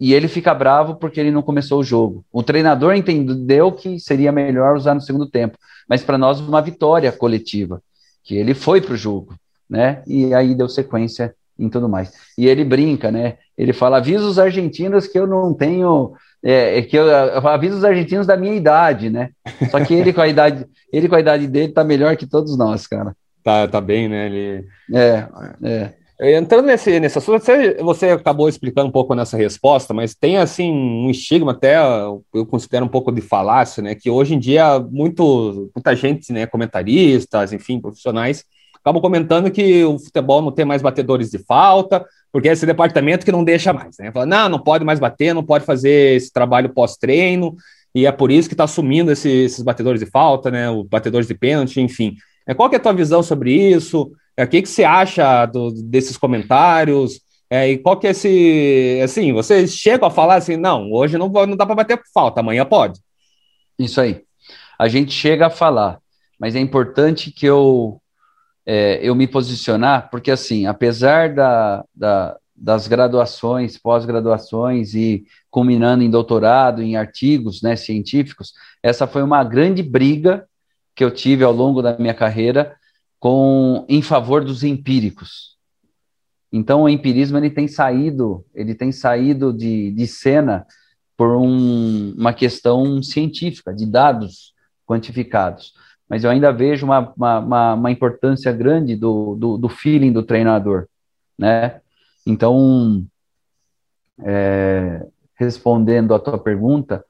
[0.00, 2.24] e ele fica bravo porque ele não começou o jogo.
[2.32, 5.58] O treinador entendeu que seria melhor usar no segundo tempo,
[5.88, 7.82] mas para nós uma vitória coletiva,
[8.24, 9.34] que ele foi para o jogo,
[9.68, 10.02] né?
[10.06, 12.12] E aí deu sequência em tudo mais.
[12.38, 13.36] E ele brinca, né?
[13.56, 17.76] Ele fala: avisa os argentinos que eu não tenho é, é, que eu, eu, aviso
[17.76, 19.30] os argentinos da minha idade, né?
[19.70, 22.56] Só que ele com a idade, ele com a idade dele tá melhor que todos
[22.56, 23.14] nós, cara.
[23.44, 24.26] Tá, tá bem, né?
[24.26, 24.64] Ele...
[24.92, 25.28] É,
[25.62, 25.92] é.
[26.22, 30.70] Entrando nesse, nesse assunto, você, você acabou explicando um pouco nessa resposta, mas tem assim
[30.70, 33.94] um estigma até, eu considero um pouco de falácia, né?
[33.94, 39.98] Que hoje em dia muito, muita gente, né, comentaristas, enfim, profissionais, acabam comentando que o
[39.98, 43.96] futebol não tem mais batedores de falta, porque é esse departamento que não deixa mais,
[43.98, 44.12] né?
[44.12, 47.56] Fala, não, não pode mais bater, não pode fazer esse trabalho pós-treino,
[47.94, 50.70] e é por isso que está assumindo esse, esses batedores de falta, né?
[50.70, 52.14] Os batedores de pênalti, enfim.
[52.46, 54.12] É, qual é a tua visão sobre isso?
[54.37, 57.20] É, o que, que você acha do, desses comentários?
[57.48, 59.00] É, e qual que é esse.
[59.03, 62.64] Assim, vocês chegam a falar assim, não, hoje não, não dá para bater falta, amanhã
[62.64, 63.00] pode.
[63.79, 64.22] Isso aí.
[64.79, 65.98] A gente chega a falar,
[66.38, 68.00] mas é importante que eu
[68.64, 76.11] é, eu me posicionar, porque assim, apesar da, da das graduações, pós-graduações e culminando em
[76.11, 80.46] doutorado, em artigos né, científicos, essa foi uma grande briga
[81.00, 82.76] que eu tive ao longo da minha carreira
[83.18, 85.56] com em favor dos empíricos.
[86.52, 90.66] Então o empirismo ele tem saído, ele tem saído de, de cena
[91.16, 94.52] por um, uma questão científica, de dados
[94.86, 95.72] quantificados
[96.06, 100.86] mas eu ainda vejo uma, uma, uma importância grande do, do, do, feeling do treinador,
[101.38, 101.80] né?
[102.26, 103.06] Então,
[104.18, 107.04] é, respondendo à tua pergunta,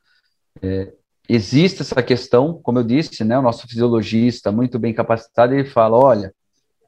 [0.60, 0.92] é,
[1.28, 3.38] existe essa questão, como eu disse, né?
[3.38, 6.34] O nosso fisiologista, muito bem capacitado, ele fala, olha,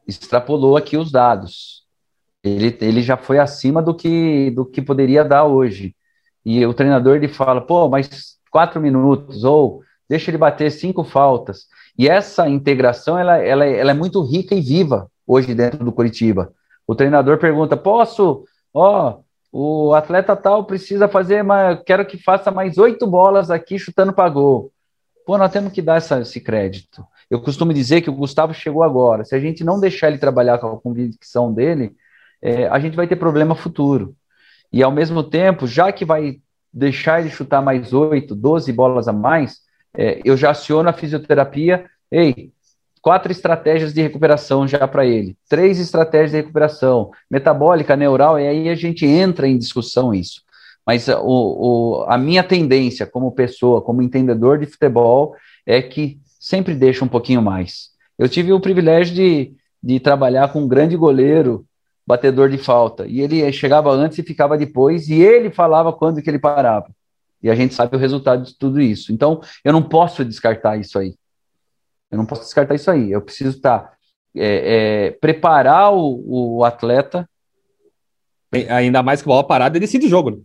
[0.07, 1.83] extrapolou aqui os dados,
[2.43, 5.95] ele, ele já foi acima do que, do que poderia dar hoje.
[6.45, 11.67] E o treinador ele fala, pô, mas quatro minutos, ou deixa ele bater cinco faltas.
[11.97, 16.53] E essa integração, ela, ela, ela é muito rica e viva hoje dentro do Curitiba.
[16.87, 19.21] O treinador pergunta, posso, ó,
[19.53, 24.31] o atleta tal precisa fazer, mas quero que faça mais oito bolas aqui chutando para
[24.31, 24.73] gol.
[25.27, 27.05] Pô, nós temos que dar essa, esse crédito.
[27.31, 29.25] Eu costumo dizer que o Gustavo chegou agora.
[29.25, 31.95] Se a gente não deixar ele trabalhar com a convicção dele,
[32.41, 34.17] é, a gente vai ter problema futuro.
[34.73, 36.41] E ao mesmo tempo, já que vai
[36.73, 39.61] deixar ele chutar mais oito, doze bolas a mais,
[39.95, 42.53] é, eu já aciono a fisioterapia, ei,
[43.03, 48.69] quatro estratégias de recuperação já para ele, três estratégias de recuperação, metabólica, neural, e aí
[48.69, 50.41] a gente entra em discussão isso.
[50.87, 55.35] Mas o, o, a minha tendência como pessoa, como entendedor de futebol,
[55.67, 57.91] é que sempre deixa um pouquinho mais.
[58.19, 61.65] Eu tive o privilégio de, de trabalhar com um grande goleiro,
[62.07, 66.31] batedor de falta, e ele chegava antes e ficava depois, e ele falava quando que
[66.31, 66.89] ele parava.
[67.43, 69.13] E a gente sabe o resultado de tudo isso.
[69.13, 71.15] Então, eu não posso descartar isso aí.
[72.13, 73.11] Eu não posso descartar isso aí.
[73.11, 73.93] Eu preciso estar tá,
[74.37, 77.27] é, é, preparar o, o, atleta.
[78.69, 80.31] Ainda mais que bola parada decide o jogo.
[80.31, 80.39] Né?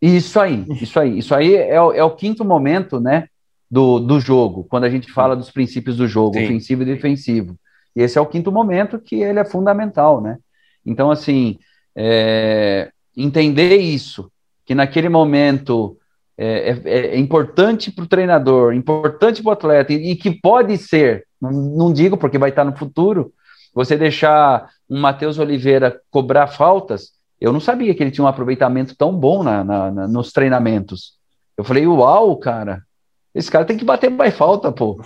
[0.00, 1.18] Isso aí, isso aí.
[1.18, 3.26] Isso aí é, o, é o quinto momento, né,
[3.68, 6.44] do, do jogo, quando a gente fala dos princípios do jogo, Sim.
[6.44, 7.56] ofensivo e defensivo.
[7.94, 10.38] E esse é o quinto momento que ele é fundamental, né?
[10.86, 11.58] Então, assim,
[11.94, 14.30] é, entender isso,
[14.64, 15.98] que naquele momento
[16.42, 20.78] é, é, é importante para o treinador, importante para o atleta, e, e, que pode
[20.78, 23.30] ser, não, digo porque vai estar no futuro,
[23.74, 28.96] você deixar um Matheus Oliveira cobrar faltas, eu não sabia que ele tinha um aproveitamento
[28.96, 31.18] tão bom na, na, na, nos treinamentos.
[31.58, 32.82] Eu falei, uau, cara,
[33.34, 34.98] esse cara tem que bater mais falta, pô,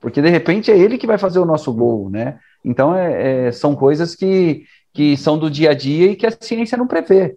[0.00, 2.38] porque de repente é ele que vai fazer o nosso gol, né?
[2.64, 4.64] Então é, é, são coisas que,
[4.94, 7.36] que são do dia a dia e que a ciência não prevê.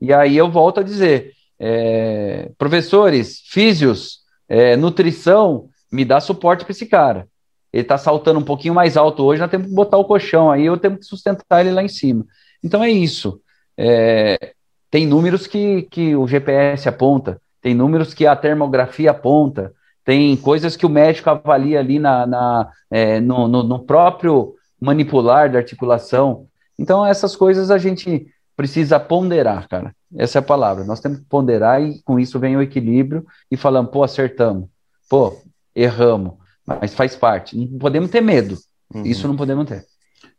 [0.00, 6.72] E aí eu volto a dizer, é, professores, físios, é, nutrição, me dá suporte para
[6.72, 7.28] esse cara.
[7.72, 10.66] Ele está saltando um pouquinho mais alto hoje, nós temos que botar o colchão aí,
[10.66, 12.24] eu tenho que sustentar ele lá em cima.
[12.62, 13.40] Então é isso.
[13.76, 14.54] É,
[14.90, 19.72] tem números que, que o GPS aponta, tem números que a termografia aponta,
[20.04, 25.50] tem coisas que o médico avalia ali na, na é, no, no, no próprio manipular
[25.50, 26.46] da articulação.
[26.78, 29.94] Então, essas coisas a gente precisa ponderar, cara.
[30.16, 30.84] Essa é a palavra.
[30.84, 34.68] Nós temos que ponderar e com isso vem o equilíbrio e falamos, pô, acertamos,
[35.08, 35.36] pô,
[35.74, 36.34] erramos,
[36.66, 37.56] mas faz parte.
[37.56, 38.56] Não podemos ter medo.
[38.94, 39.04] Uhum.
[39.04, 39.84] Isso não podemos ter.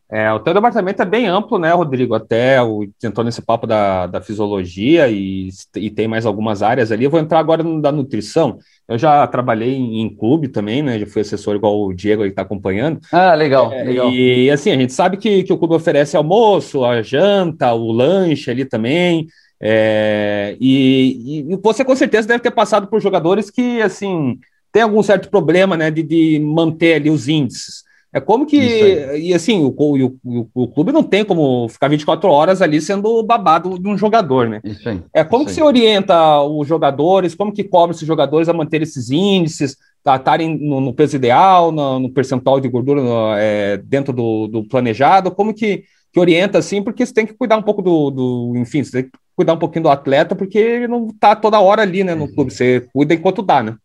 [0.10, 2.14] É, o teu departamento é bem amplo, né, Rodrigo?
[2.14, 7.06] Até o, tentou nesse papo da, da fisiologia e, e tem mais algumas áreas ali.
[7.06, 8.60] Eu vou entrar agora no da nutrição.
[8.88, 11.00] Eu já trabalhei em, em, clube também, né?
[11.00, 13.00] Já fui assessor igual o Diego aí está acompanhando.
[13.12, 14.12] Ah, legal, é, legal.
[14.12, 18.52] E assim, a gente sabe que, que o clube oferece almoço, a janta, o lanche
[18.52, 19.28] ali também.
[19.62, 24.38] É, e, e, você com certeza deve ter passado por jogadores que, assim,
[24.72, 27.86] tem algum certo problema, né, de, de manter ali os índices.
[28.16, 28.58] É como que.
[29.18, 33.22] E assim, o, o, o, o, clube não tem como ficar 24 horas ali sendo
[33.22, 34.62] babado de um jogador, né?
[34.64, 38.54] Isso aí, é como que você orienta os jogadores, como que cobra esses jogadores a
[38.54, 43.76] manter esses índices, estarem no, no, peso ideal, no, no percentual de gordura no, é,
[43.84, 45.84] dentro do, do, planejado, como que,
[46.16, 49.12] que orienta assim, porque você tem que cuidar um pouco do, do, enfim, você tem
[49.12, 52.34] que cuidar um pouquinho do atleta, porque ele não está toda hora ali, né, no
[52.34, 53.76] clube, você cuida enquanto dá, né?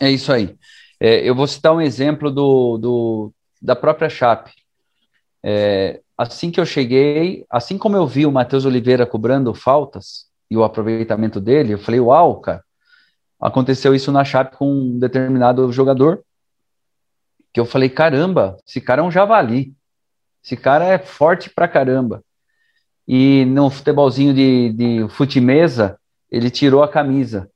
[0.00, 0.56] É isso aí.
[0.98, 4.52] É, eu vou citar um exemplo do, do da própria Chape.
[5.44, 10.56] É, assim que eu cheguei, assim como eu vi o Matheus Oliveira cobrando faltas e
[10.56, 12.64] o aproveitamento dele, eu falei, uau, cara,
[13.38, 16.22] aconteceu isso na Chape com um determinado jogador,
[17.52, 19.74] que eu falei, caramba, esse cara é um javali,
[20.42, 22.24] esse cara é forte pra caramba.
[23.06, 25.98] E no futebolzinho de, de fute-mesa,
[26.30, 27.50] ele tirou a camisa.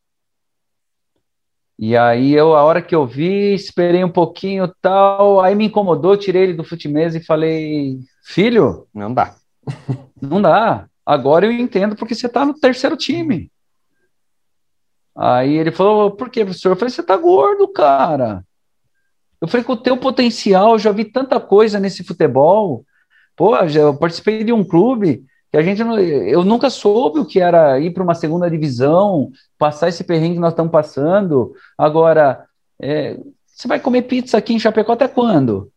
[1.79, 6.17] E aí eu, a hora que eu vi, esperei um pouquinho tal, aí me incomodou,
[6.17, 9.35] tirei ele do futimesa e falei, filho, não dá.
[10.21, 10.89] não dá.
[11.05, 13.51] Agora eu entendo porque você tá no terceiro time.
[15.17, 16.71] Aí ele falou, por que, professor?
[16.71, 18.45] Eu falei, você tá gordo, cara.
[19.41, 22.85] Eu falei, com o teu potencial, eu já vi tanta coisa nesse futebol.
[23.37, 27.79] Pô, eu participei de um clube que a gente eu nunca soube o que era
[27.79, 31.53] ir para uma segunda divisão, passar esse perrengue que nós estamos passando.
[31.79, 32.45] Agora,
[32.81, 33.17] é,
[33.47, 35.71] você vai comer pizza aqui em Chapecó até quando?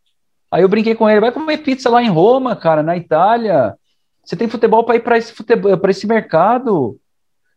[0.50, 3.76] Aí eu brinquei com ele, vai comer pizza lá em Roma, cara, na Itália.
[4.24, 6.98] Você tem futebol para ir para esse futebol, para esse mercado.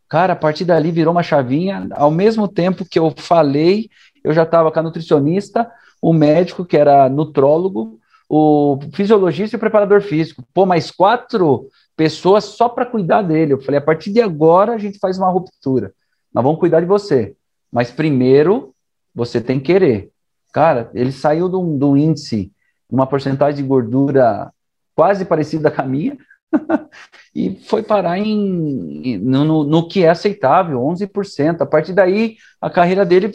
[0.09, 1.89] Cara, a partir dali virou uma chavinha.
[1.93, 3.89] Ao mesmo tempo que eu falei,
[4.23, 9.61] eu já estava com a nutricionista, o médico que era nutrólogo, o fisiologista e o
[9.61, 10.45] preparador físico.
[10.55, 13.53] Pô, mais quatro pessoas só para cuidar dele.
[13.53, 15.93] Eu falei, a partir de agora a gente faz uma ruptura.
[16.33, 17.35] Nós vamos cuidar de você.
[17.73, 18.75] Mas primeiro
[19.15, 20.11] você tem que querer.
[20.53, 22.53] Cara, ele saiu de um índice,
[22.89, 24.53] uma porcentagem de gordura
[24.95, 26.17] quase parecida com a minha,
[27.35, 31.61] e foi parar em, no, no, no, que é aceitável, 11%.
[31.61, 33.33] A partir daí, a carreira dele,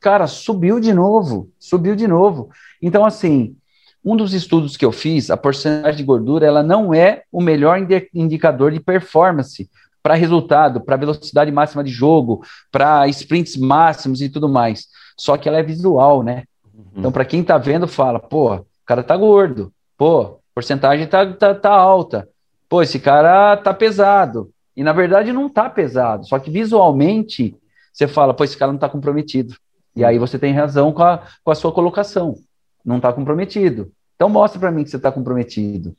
[0.00, 2.50] cara, subiu de novo, subiu de novo.
[2.80, 3.56] Então, assim,
[4.04, 7.78] um dos estudos que eu fiz, a porcentagem de gordura, ela não é o melhor
[8.14, 9.68] indicador de performance
[10.02, 14.86] para resultado, para velocidade máxima de jogo, para sprints máximos e tudo mais.
[15.16, 16.44] Só que ela é visual, né?
[16.72, 16.84] Uhum.
[16.96, 21.54] Então, para quem está vendo, fala, pô, o cara tá gordo, pô, porcentagem tá, tá,
[21.54, 22.28] tá alta,
[22.68, 24.50] pô, esse cara tá pesado.
[24.76, 27.56] E na verdade não tá pesado, só que visualmente
[27.92, 29.56] você fala, pô, esse cara não tá comprometido.
[29.96, 32.36] E aí você tem razão com a, com a sua colocação.
[32.84, 33.90] Não tá comprometido.
[34.14, 35.96] Então mostra para mim que você está comprometido.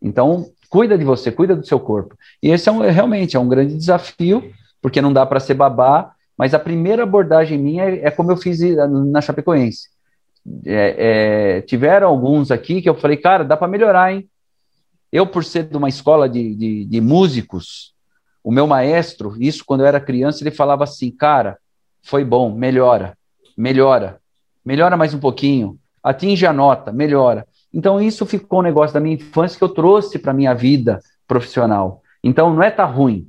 [0.00, 2.16] Então cuida de você, cuida do seu corpo.
[2.40, 6.12] E esse é um, realmente é um grande desafio, porque não dá para ser babá.
[6.38, 9.88] Mas a primeira abordagem minha é, é como eu fiz na Chapecoense.
[10.64, 14.26] É, é, tiveram alguns aqui que eu falei, cara, dá para melhorar, hein?
[15.12, 17.92] Eu, por ser de uma escola de, de, de músicos,
[18.42, 21.58] o meu maestro, isso quando eu era criança, ele falava assim, cara,
[22.02, 23.18] foi bom, melhora,
[23.60, 24.18] melhora,
[24.64, 27.46] melhora mais um pouquinho, atinge a nota, melhora.
[27.72, 30.98] Então, isso ficou um negócio da minha infância que eu trouxe para a minha vida
[31.28, 32.02] profissional.
[32.24, 33.28] Então, não é tá ruim.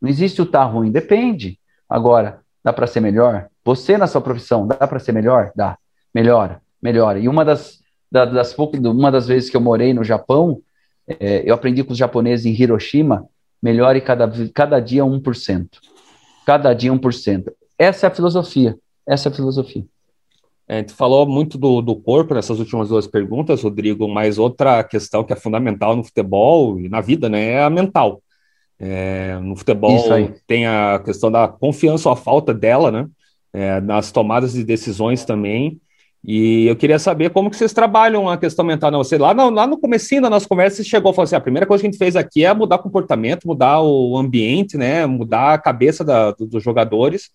[0.00, 1.58] Não existe o tá ruim, depende.
[1.88, 3.48] Agora, dá para ser melhor?
[3.64, 5.50] Você na sua profissão, dá para ser melhor?
[5.56, 5.76] Dá.
[6.14, 7.18] Melhora, melhora.
[7.18, 7.80] E uma das,
[8.10, 10.62] das, das poucas, uma das vezes que eu morei no Japão,
[11.08, 13.26] é, eu aprendi com os japoneses em Hiroshima,
[13.60, 15.68] melhore cada, cada dia 1%.
[16.46, 17.52] Cada dia 1%.
[17.76, 18.78] Essa é a filosofia.
[19.06, 19.84] Essa é a filosofia.
[20.68, 25.22] É, tu falou muito do, do corpo nessas últimas duas perguntas, Rodrigo, mas outra questão
[25.22, 28.20] que é fundamental no futebol e na vida, né, é a mental.
[28.78, 29.96] É, no futebol
[30.46, 33.06] tem a questão da confiança ou a falta dela, né,
[33.52, 35.80] é, nas tomadas de decisões também.
[36.24, 38.90] E eu queria saber como que vocês trabalham a questão mental.
[38.90, 41.36] Não, você, lá, no, lá no comecinho da nossa conversa, você chegou e falou assim,
[41.36, 44.76] a primeira coisa que a gente fez aqui é mudar o comportamento, mudar o ambiente,
[44.76, 47.30] né, mudar a cabeça da, dos jogadores.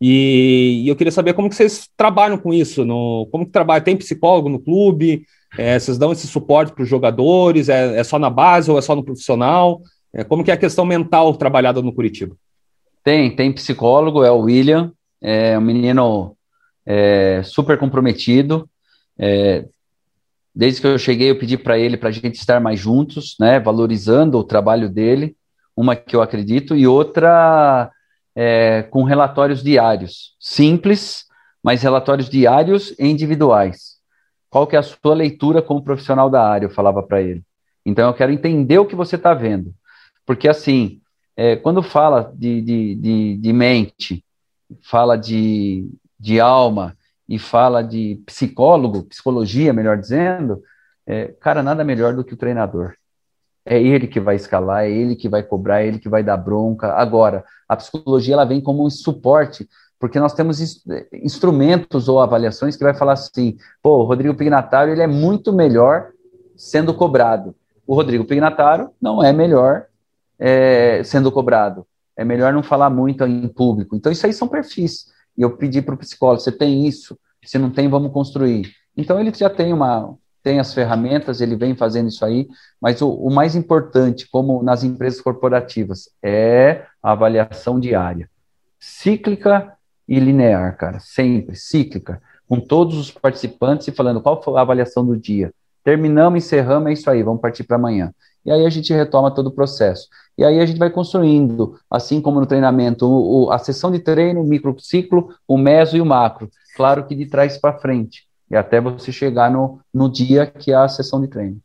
[0.00, 3.84] E, e, eu queria saber como que vocês trabalham com isso, no, como que trabalha,
[3.84, 5.26] tem psicólogo no clube,
[5.58, 8.82] é, vocês dão esse suporte para os jogadores, é, é, só na base ou é
[8.82, 9.82] só no profissional?
[10.12, 12.34] É, como que é a questão mental trabalhada no Curitiba?
[13.04, 16.36] Tem, tem psicólogo, é o William, é um menino
[16.86, 18.68] é, super comprometido.
[19.18, 19.66] É,
[20.54, 23.60] desde que eu cheguei, eu pedi para ele para a gente estar mais juntos, né,
[23.60, 25.36] valorizando o trabalho dele,
[25.76, 27.90] uma que eu acredito, e outra
[28.34, 31.26] é, com relatórios diários, simples,
[31.62, 33.98] mas relatórios diários e individuais.
[34.48, 36.66] Qual que é a sua leitura como profissional da área?
[36.66, 37.42] Eu falava para ele.
[37.84, 39.74] Então eu quero entender o que você está vendo,
[40.26, 41.00] porque assim,
[41.36, 44.24] é, quando fala de, de, de, de mente,
[44.82, 46.96] fala de, de alma
[47.28, 50.62] e fala de psicólogo, psicologia, melhor dizendo,
[51.06, 52.94] é, cara, nada melhor do que o treinador.
[53.64, 56.36] É ele que vai escalar, é ele que vai cobrar, é ele que vai dar
[56.36, 56.92] bronca.
[56.94, 60.82] Agora, a psicologia ela vem como um suporte, porque nós temos
[61.12, 66.10] instrumentos ou avaliações que vai falar assim, pô, o Rodrigo Pignataro ele é muito melhor
[66.56, 67.54] sendo cobrado.
[67.86, 69.86] O Rodrigo Pignataro não é melhor
[70.38, 71.86] é, sendo cobrado.
[72.16, 73.94] É melhor não falar muito em público.
[73.94, 75.06] Então, isso aí são perfis
[75.36, 77.18] e eu pedi para o psicólogo, você tem isso?
[77.42, 78.70] Se não tem, vamos construir.
[78.96, 82.48] Então ele já tem uma tem as ferramentas, ele vem fazendo isso aí,
[82.80, 88.28] mas o, o mais importante, como nas empresas corporativas, é a avaliação diária,
[88.78, 89.72] cíclica
[90.08, 95.06] e linear, cara, sempre cíclica, com todos os participantes e falando qual foi a avaliação
[95.06, 95.52] do dia.
[95.84, 98.12] Terminamos, encerramos, é isso aí, vamos partir para amanhã.
[98.44, 100.08] E aí a gente retoma todo o processo.
[100.36, 103.98] E aí a gente vai construindo, assim como no treinamento, o, o, a sessão de
[103.98, 106.50] treino, o microciclo, o meso e o macro.
[106.74, 110.74] Claro que de trás para frente, e até você chegar no, no dia que é
[110.74, 111.58] a sessão de treino.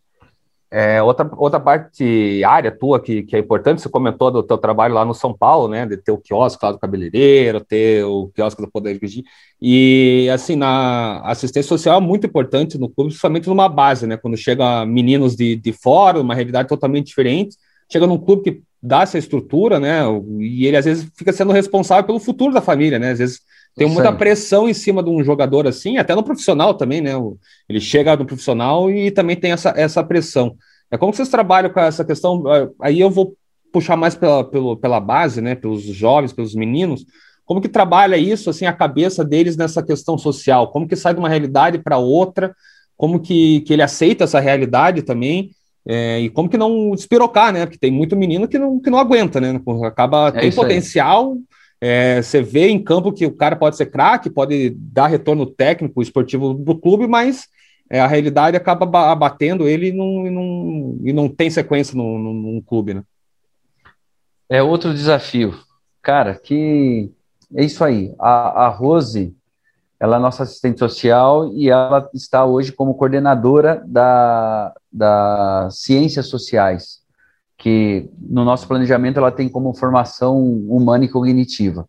[0.71, 4.93] É, outra, outra parte, área tua que, que é importante, você comentou do teu trabalho
[4.93, 8.61] lá no São Paulo, né, de ter o quiosque lá do cabeleireiro, ter o quiosque
[8.61, 9.23] do Poder Vigir,
[9.61, 14.35] e assim, na assistência social é muito importante no clube, principalmente numa base, né, quando
[14.35, 17.55] chega meninos de, de fora, uma realidade totalmente diferente,
[17.89, 20.01] chega num clube que dá essa estrutura, né?
[20.39, 23.11] E ele às vezes fica sendo responsável pelo futuro da família, né?
[23.11, 23.41] Às vezes
[23.75, 27.11] tem muita pressão em cima de um jogador assim, até no profissional também, né?
[27.67, 30.55] Ele chega no profissional e também tem essa, essa pressão.
[30.89, 32.43] É como vocês trabalham com essa questão?
[32.53, 33.35] É, aí eu vou
[33.73, 35.55] puxar mais pela, pelo, pela base, né?
[35.55, 37.05] Pelos jovens, pelos meninos.
[37.43, 40.71] Como que trabalha isso, assim, a cabeça deles nessa questão social?
[40.71, 42.55] Como que sai de uma realidade para outra?
[42.95, 45.51] Como que, que ele aceita essa realidade também?
[45.85, 47.65] É, e como que não despirocar, né?
[47.65, 49.61] Porque tem muito menino que não, que não aguenta, né?
[49.83, 51.35] Acaba, é tem potencial,
[51.81, 56.01] é, você vê em campo que o cara pode ser craque, pode dar retorno técnico,
[56.01, 57.47] esportivo do clube, mas
[57.89, 62.17] é, a realidade acaba abatendo ele e não, e não, e não tem sequência num,
[62.17, 63.03] num clube, né?
[64.49, 65.55] É outro desafio.
[66.01, 67.11] Cara, que
[67.53, 68.13] é isso aí.
[68.19, 69.35] A, a Rose,
[69.99, 77.01] ela é nossa assistente social e ela está hoje como coordenadora da, da Ciências Sociais,
[77.57, 81.87] que no nosso planejamento ela tem como formação humana e cognitiva.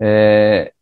[0.00, 0.72] É,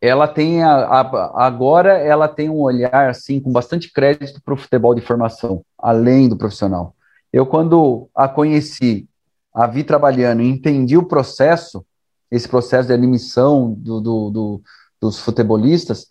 [0.00, 4.56] ela tem a, a, agora ela tem um olhar assim com bastante crédito para o
[4.56, 6.94] futebol de formação, além do profissional.
[7.32, 9.08] Eu quando a conheci,
[9.52, 11.84] a vi trabalhando entendi o processo,
[12.30, 14.62] esse processo de admissão do, do, do
[15.00, 16.06] dos futebolistas,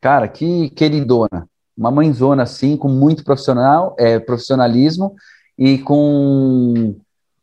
[0.00, 5.14] cara, que queridona, uma mãezona assim, com muito profissional, é, profissionalismo
[5.60, 6.96] e com,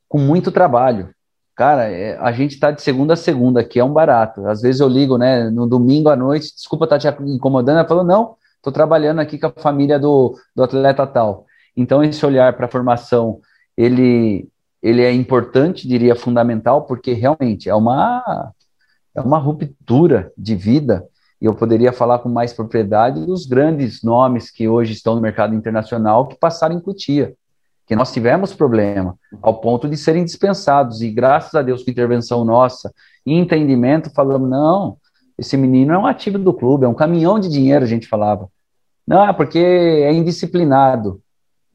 [0.10, 1.12] com muito trabalho.
[1.56, 4.48] Cara, é, a gente está de segunda a segunda aqui, é um barato.
[4.48, 7.88] Às vezes eu ligo, né, no domingo à noite, desculpa estar tá te incomodando, ela
[7.88, 11.46] falou, não, estou trabalhando aqui com a família do, do atleta tal.
[11.76, 13.40] Então, esse olhar para a formação,
[13.78, 14.50] ele,
[14.82, 18.52] ele é importante, diria fundamental, porque realmente é uma
[19.14, 21.04] é uma ruptura de vida,
[21.42, 25.56] e eu poderia falar com mais propriedade dos grandes nomes que hoje estão no mercado
[25.56, 27.34] internacional que passaram em Cutia,
[27.88, 32.44] que nós tivemos problema, ao ponto de serem dispensados, e graças a Deus, com intervenção
[32.44, 32.94] nossa
[33.26, 34.98] e entendimento, falamos, não,
[35.38, 38.50] esse menino é um ativo do clube, é um caminhão de dinheiro, a gente falava.
[39.08, 41.22] Não, é porque é indisciplinado.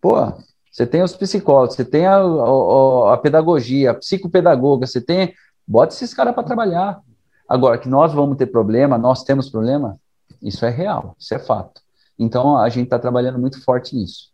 [0.02, 0.34] Pô,
[0.70, 5.32] você tem os psicólogos, você tem a, a, a pedagogia, a psicopedagoga, você tem.
[5.66, 7.00] Bota esses caras para trabalhar.
[7.48, 9.98] Agora, que nós vamos ter problema, nós temos problema,
[10.42, 11.80] isso é real, isso é fato.
[12.18, 14.31] Então, a gente está trabalhando muito forte nisso.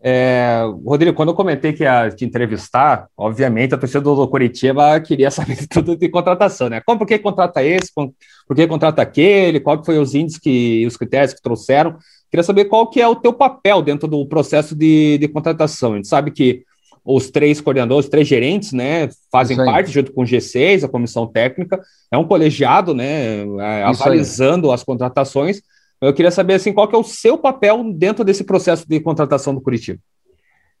[0.00, 5.30] É, Rodrigo, quando eu comentei que ia te entrevistar, obviamente a torcida do Curitiba queria
[5.32, 6.80] saber tudo de contratação, né?
[6.84, 10.86] Como, por que contrata esse, por que contrata aquele, qual que foi os índices que
[10.86, 11.96] os critérios que trouxeram.
[12.30, 15.94] Queria saber qual que é o teu papel dentro do processo de, de contratação.
[15.94, 16.62] A gente sabe que
[17.04, 21.26] os três coordenadores, os três gerentes, né, fazem parte junto com o G6, a comissão
[21.26, 21.80] técnica,
[22.12, 25.62] é um colegiado, né, é, avalizando as contratações.
[26.00, 29.54] Eu queria saber assim, qual que é o seu papel dentro desse processo de contratação
[29.54, 29.98] do Curitiba.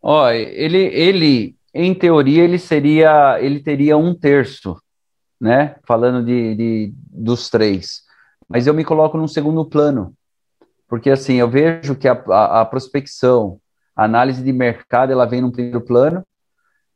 [0.00, 4.80] Ó, ele, ele, em teoria, ele seria, ele teria um terço,
[5.40, 8.02] né, falando de, de dos três.
[8.48, 10.14] Mas eu me coloco num segundo plano,
[10.88, 13.60] porque assim eu vejo que a, a, a prospecção,
[13.94, 16.24] a análise de mercado ela vem no primeiro plano.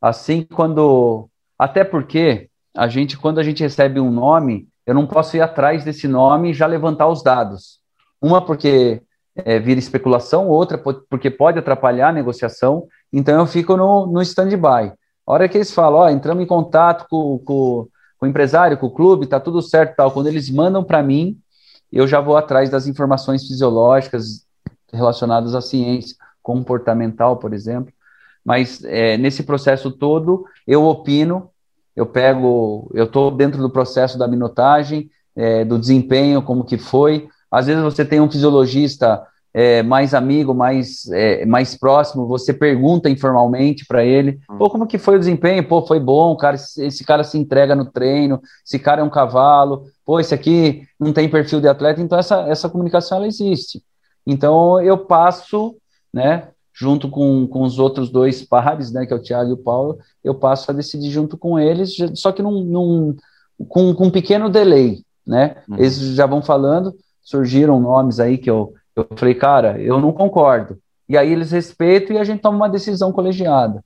[0.01, 1.29] Assim, quando.
[1.59, 5.85] Até porque a gente, quando a gente recebe um nome, eu não posso ir atrás
[5.85, 7.82] desse nome e já levantar os dados.
[8.23, 9.03] Uma porque
[9.35, 14.93] é, vira especulação, outra porque pode atrapalhar a negociação, então eu fico no, no stand-by.
[15.27, 18.87] A hora que eles falam, ó, entramos em contato com, com, com o empresário, com
[18.87, 21.39] o clube, tá tudo certo tal, quando eles mandam para mim,
[21.91, 24.47] eu já vou atrás das informações fisiológicas
[24.93, 27.93] relacionadas à ciência comportamental, por exemplo.
[28.45, 31.51] Mas é, nesse processo todo, eu opino,
[31.95, 37.29] eu pego, eu estou dentro do processo da minutagem, é, do desempenho, como que foi.
[37.53, 39.23] Às vezes você tem um fisiologista
[39.55, 44.57] é, mais amigo, mais, é, mais próximo, você pergunta informalmente para ele, hum.
[44.57, 45.69] pô, como que foi o desempenho?
[45.69, 49.85] Pô, foi bom, cara, esse, cara se entrega no treino, esse cara é um cavalo,
[50.07, 53.83] pô, esse aqui não tem perfil de atleta, então essa, essa comunicação, ela existe.
[54.27, 55.77] Então, eu passo
[56.13, 56.49] né?
[56.75, 59.07] Junto com, com os outros dois pares, né?
[59.07, 62.33] Que é o Thiago e o Paulo, eu passo a decidir junto com eles, só
[62.33, 63.17] que num, num
[63.69, 65.57] com, com um pequeno delay, né?
[65.69, 65.77] Uhum.
[65.77, 70.79] Eles já vão falando, surgiram nomes aí que eu, eu falei, cara, eu não concordo.
[71.09, 73.83] E aí eles respeitam e a gente toma uma decisão colegiada.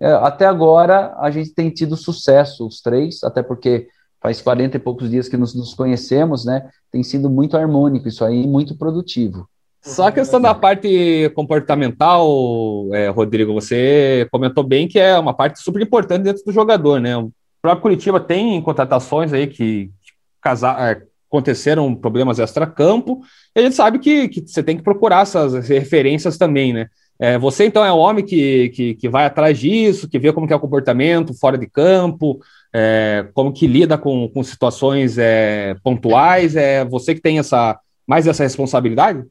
[0.00, 3.88] É, até agora, a gente tem tido sucesso, os três, até porque
[4.20, 6.68] faz 40 e poucos dias que nos, nos conhecemos, né?
[6.90, 9.48] Tem sido muito harmônico isso aí, muito produtivo.
[9.82, 15.62] Só a questão da parte comportamental, é, Rodrigo, você comentou bem que é uma parte
[15.62, 17.16] super importante dentro do jogador, né?
[17.16, 17.32] O
[17.62, 20.12] próprio Curitiba tem contratações aí que, que
[20.42, 23.20] casar, é, aconteceram problemas extra-campo,
[23.54, 26.88] e a gente sabe que, que você tem que procurar essas referências também, né?
[27.22, 30.46] É, você, então, é o homem que, que, que, vai atrás disso, que vê como
[30.46, 32.40] que é o comportamento fora de campo,
[32.74, 38.26] é, como que lida com, com situações é, pontuais, é você que tem essa mais
[38.26, 39.22] essa responsabilidade?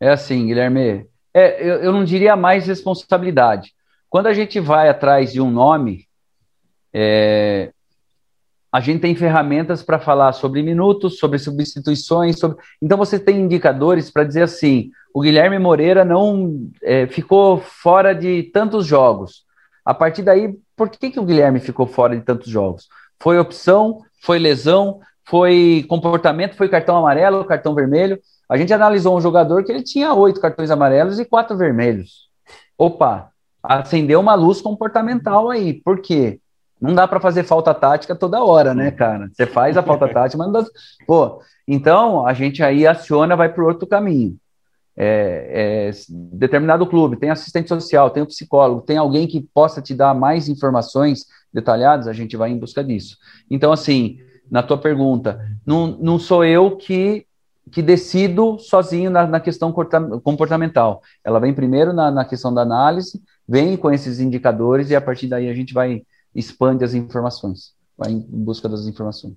[0.00, 3.72] É assim, Guilherme, é, eu, eu não diria mais responsabilidade.
[4.08, 6.06] Quando a gente vai atrás de um nome,
[6.94, 7.70] é,
[8.70, 12.58] a gente tem ferramentas para falar sobre minutos, sobre substituições, sobre...
[12.82, 18.44] então você tem indicadores para dizer assim: o Guilherme Moreira não é, ficou fora de
[18.52, 19.44] tantos jogos.
[19.84, 22.88] A partir daí, por que, que o Guilherme ficou fora de tantos jogos?
[23.18, 28.18] Foi opção, foi lesão, foi comportamento, foi cartão amarelo, cartão vermelho.
[28.48, 32.28] A gente analisou um jogador que ele tinha oito cartões amarelos e quatro vermelhos.
[32.76, 33.30] Opa,
[33.62, 35.74] acendeu uma luz comportamental aí.
[35.82, 36.38] Por quê?
[36.80, 39.28] Não dá para fazer falta tática toda hora, né, cara?
[39.32, 40.68] Você faz a falta tática, mas não dá.
[41.06, 44.36] Pô, então a gente aí aciona, vai para outro caminho.
[45.00, 49.94] É, é, determinado clube tem assistente social, tem um psicólogo, tem alguém que possa te
[49.94, 53.16] dar mais informações detalhadas, a gente vai em busca disso.
[53.48, 54.18] Então, assim,
[54.50, 57.24] na tua pergunta, não, não sou eu que
[57.70, 61.02] que decido sozinho na, na, questão comportamental.
[61.22, 65.26] Ela vem primeiro na, na, questão da análise, vem com esses indicadores e a partir
[65.26, 66.02] daí a gente vai
[66.34, 69.36] expande as informações, vai em busca das informações.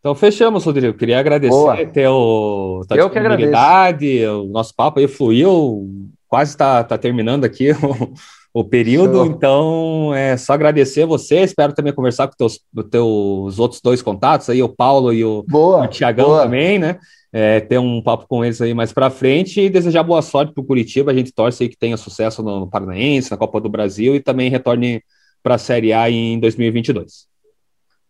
[0.00, 0.98] Então fechamos, Rodrigo.
[0.98, 1.86] Queria agradecer Boa.
[1.86, 5.88] teu, tua Eu disponibilidade, o nosso papo aí fluiu,
[6.26, 7.70] quase está tá terminando aqui
[8.52, 9.26] o, o período, Show.
[9.26, 12.60] então é só agradecer você, espero também conversar com teus,
[12.90, 15.84] teus outros dois contatos aí, o Paulo e o, Boa.
[15.84, 16.98] o Tiagão também, né?
[17.32, 20.60] é, ter um papo com eles aí mais para frente e desejar boa sorte para
[20.60, 21.10] o Curitiba.
[21.10, 24.20] A gente torce aí que tenha sucesso no, no Paranaense, na Copa do Brasil e
[24.20, 25.02] também retorne
[25.42, 27.26] para a Série A em 2022.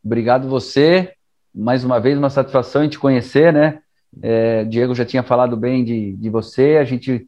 [0.05, 1.13] Obrigado você.
[1.55, 3.81] Mais uma vez, uma satisfação em te conhecer, né?
[4.23, 6.77] É, Diego já tinha falado bem de, de você.
[6.79, 7.27] A gente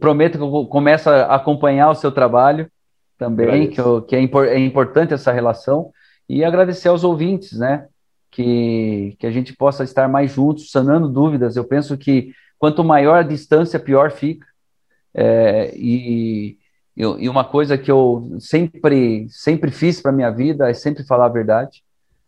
[0.00, 2.70] prometo que eu começo a acompanhar o seu trabalho
[3.18, 5.90] também, que, eu, que é, impor, é importante essa relação.
[6.28, 7.86] E agradecer aos ouvintes, né?
[8.34, 11.54] que, que a gente possa estar mais juntos, sanando dúvidas.
[11.54, 14.44] Eu penso que quanto maior a distância, pior fica.
[15.14, 16.58] É, e,
[16.96, 21.30] e uma coisa que eu sempre, sempre fiz para minha vida é sempre falar a
[21.30, 21.82] verdade.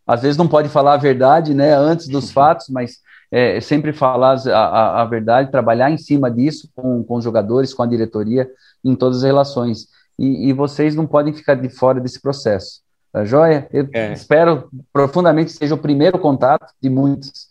[0.06, 2.98] Às vezes não pode falar a verdade, né, antes dos fatos, mas
[3.30, 7.74] é, sempre falar a, a, a, verdade, trabalhar em cima disso com, com os jogadores,
[7.74, 8.48] com a diretoria,
[8.84, 9.88] em todas as relações.
[10.18, 12.80] E, e vocês não podem ficar de fora desse processo.
[13.12, 13.68] Tá joia?
[13.72, 14.12] Eu é.
[14.12, 17.48] espero profundamente que seja o primeiro contato de muitos.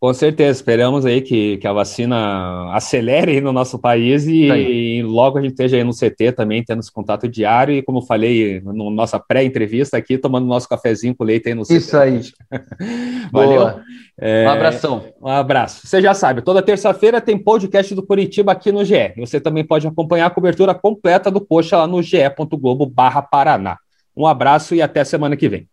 [0.00, 5.38] Com certeza, esperamos aí que, que a vacina acelere no nosso país e, e, logo
[5.38, 8.72] a gente esteja aí no CT também, tendo esse contato diário e, como falei na
[8.72, 11.74] no nossa pré-entrevista aqui, tomando nosso cafezinho com leite aí no CT.
[11.74, 12.20] Isso aí.
[13.32, 13.80] Valeu.
[14.16, 15.04] É, um abração.
[15.20, 15.84] Um abraço.
[15.84, 19.14] Você já sabe, toda terça-feira tem podcast do Curitiba aqui no GE.
[19.16, 23.78] Você também pode acompanhar a cobertura completa do Coxa lá no ge.globo barra Paraná.
[24.16, 25.68] Um abraço e até semana que vem.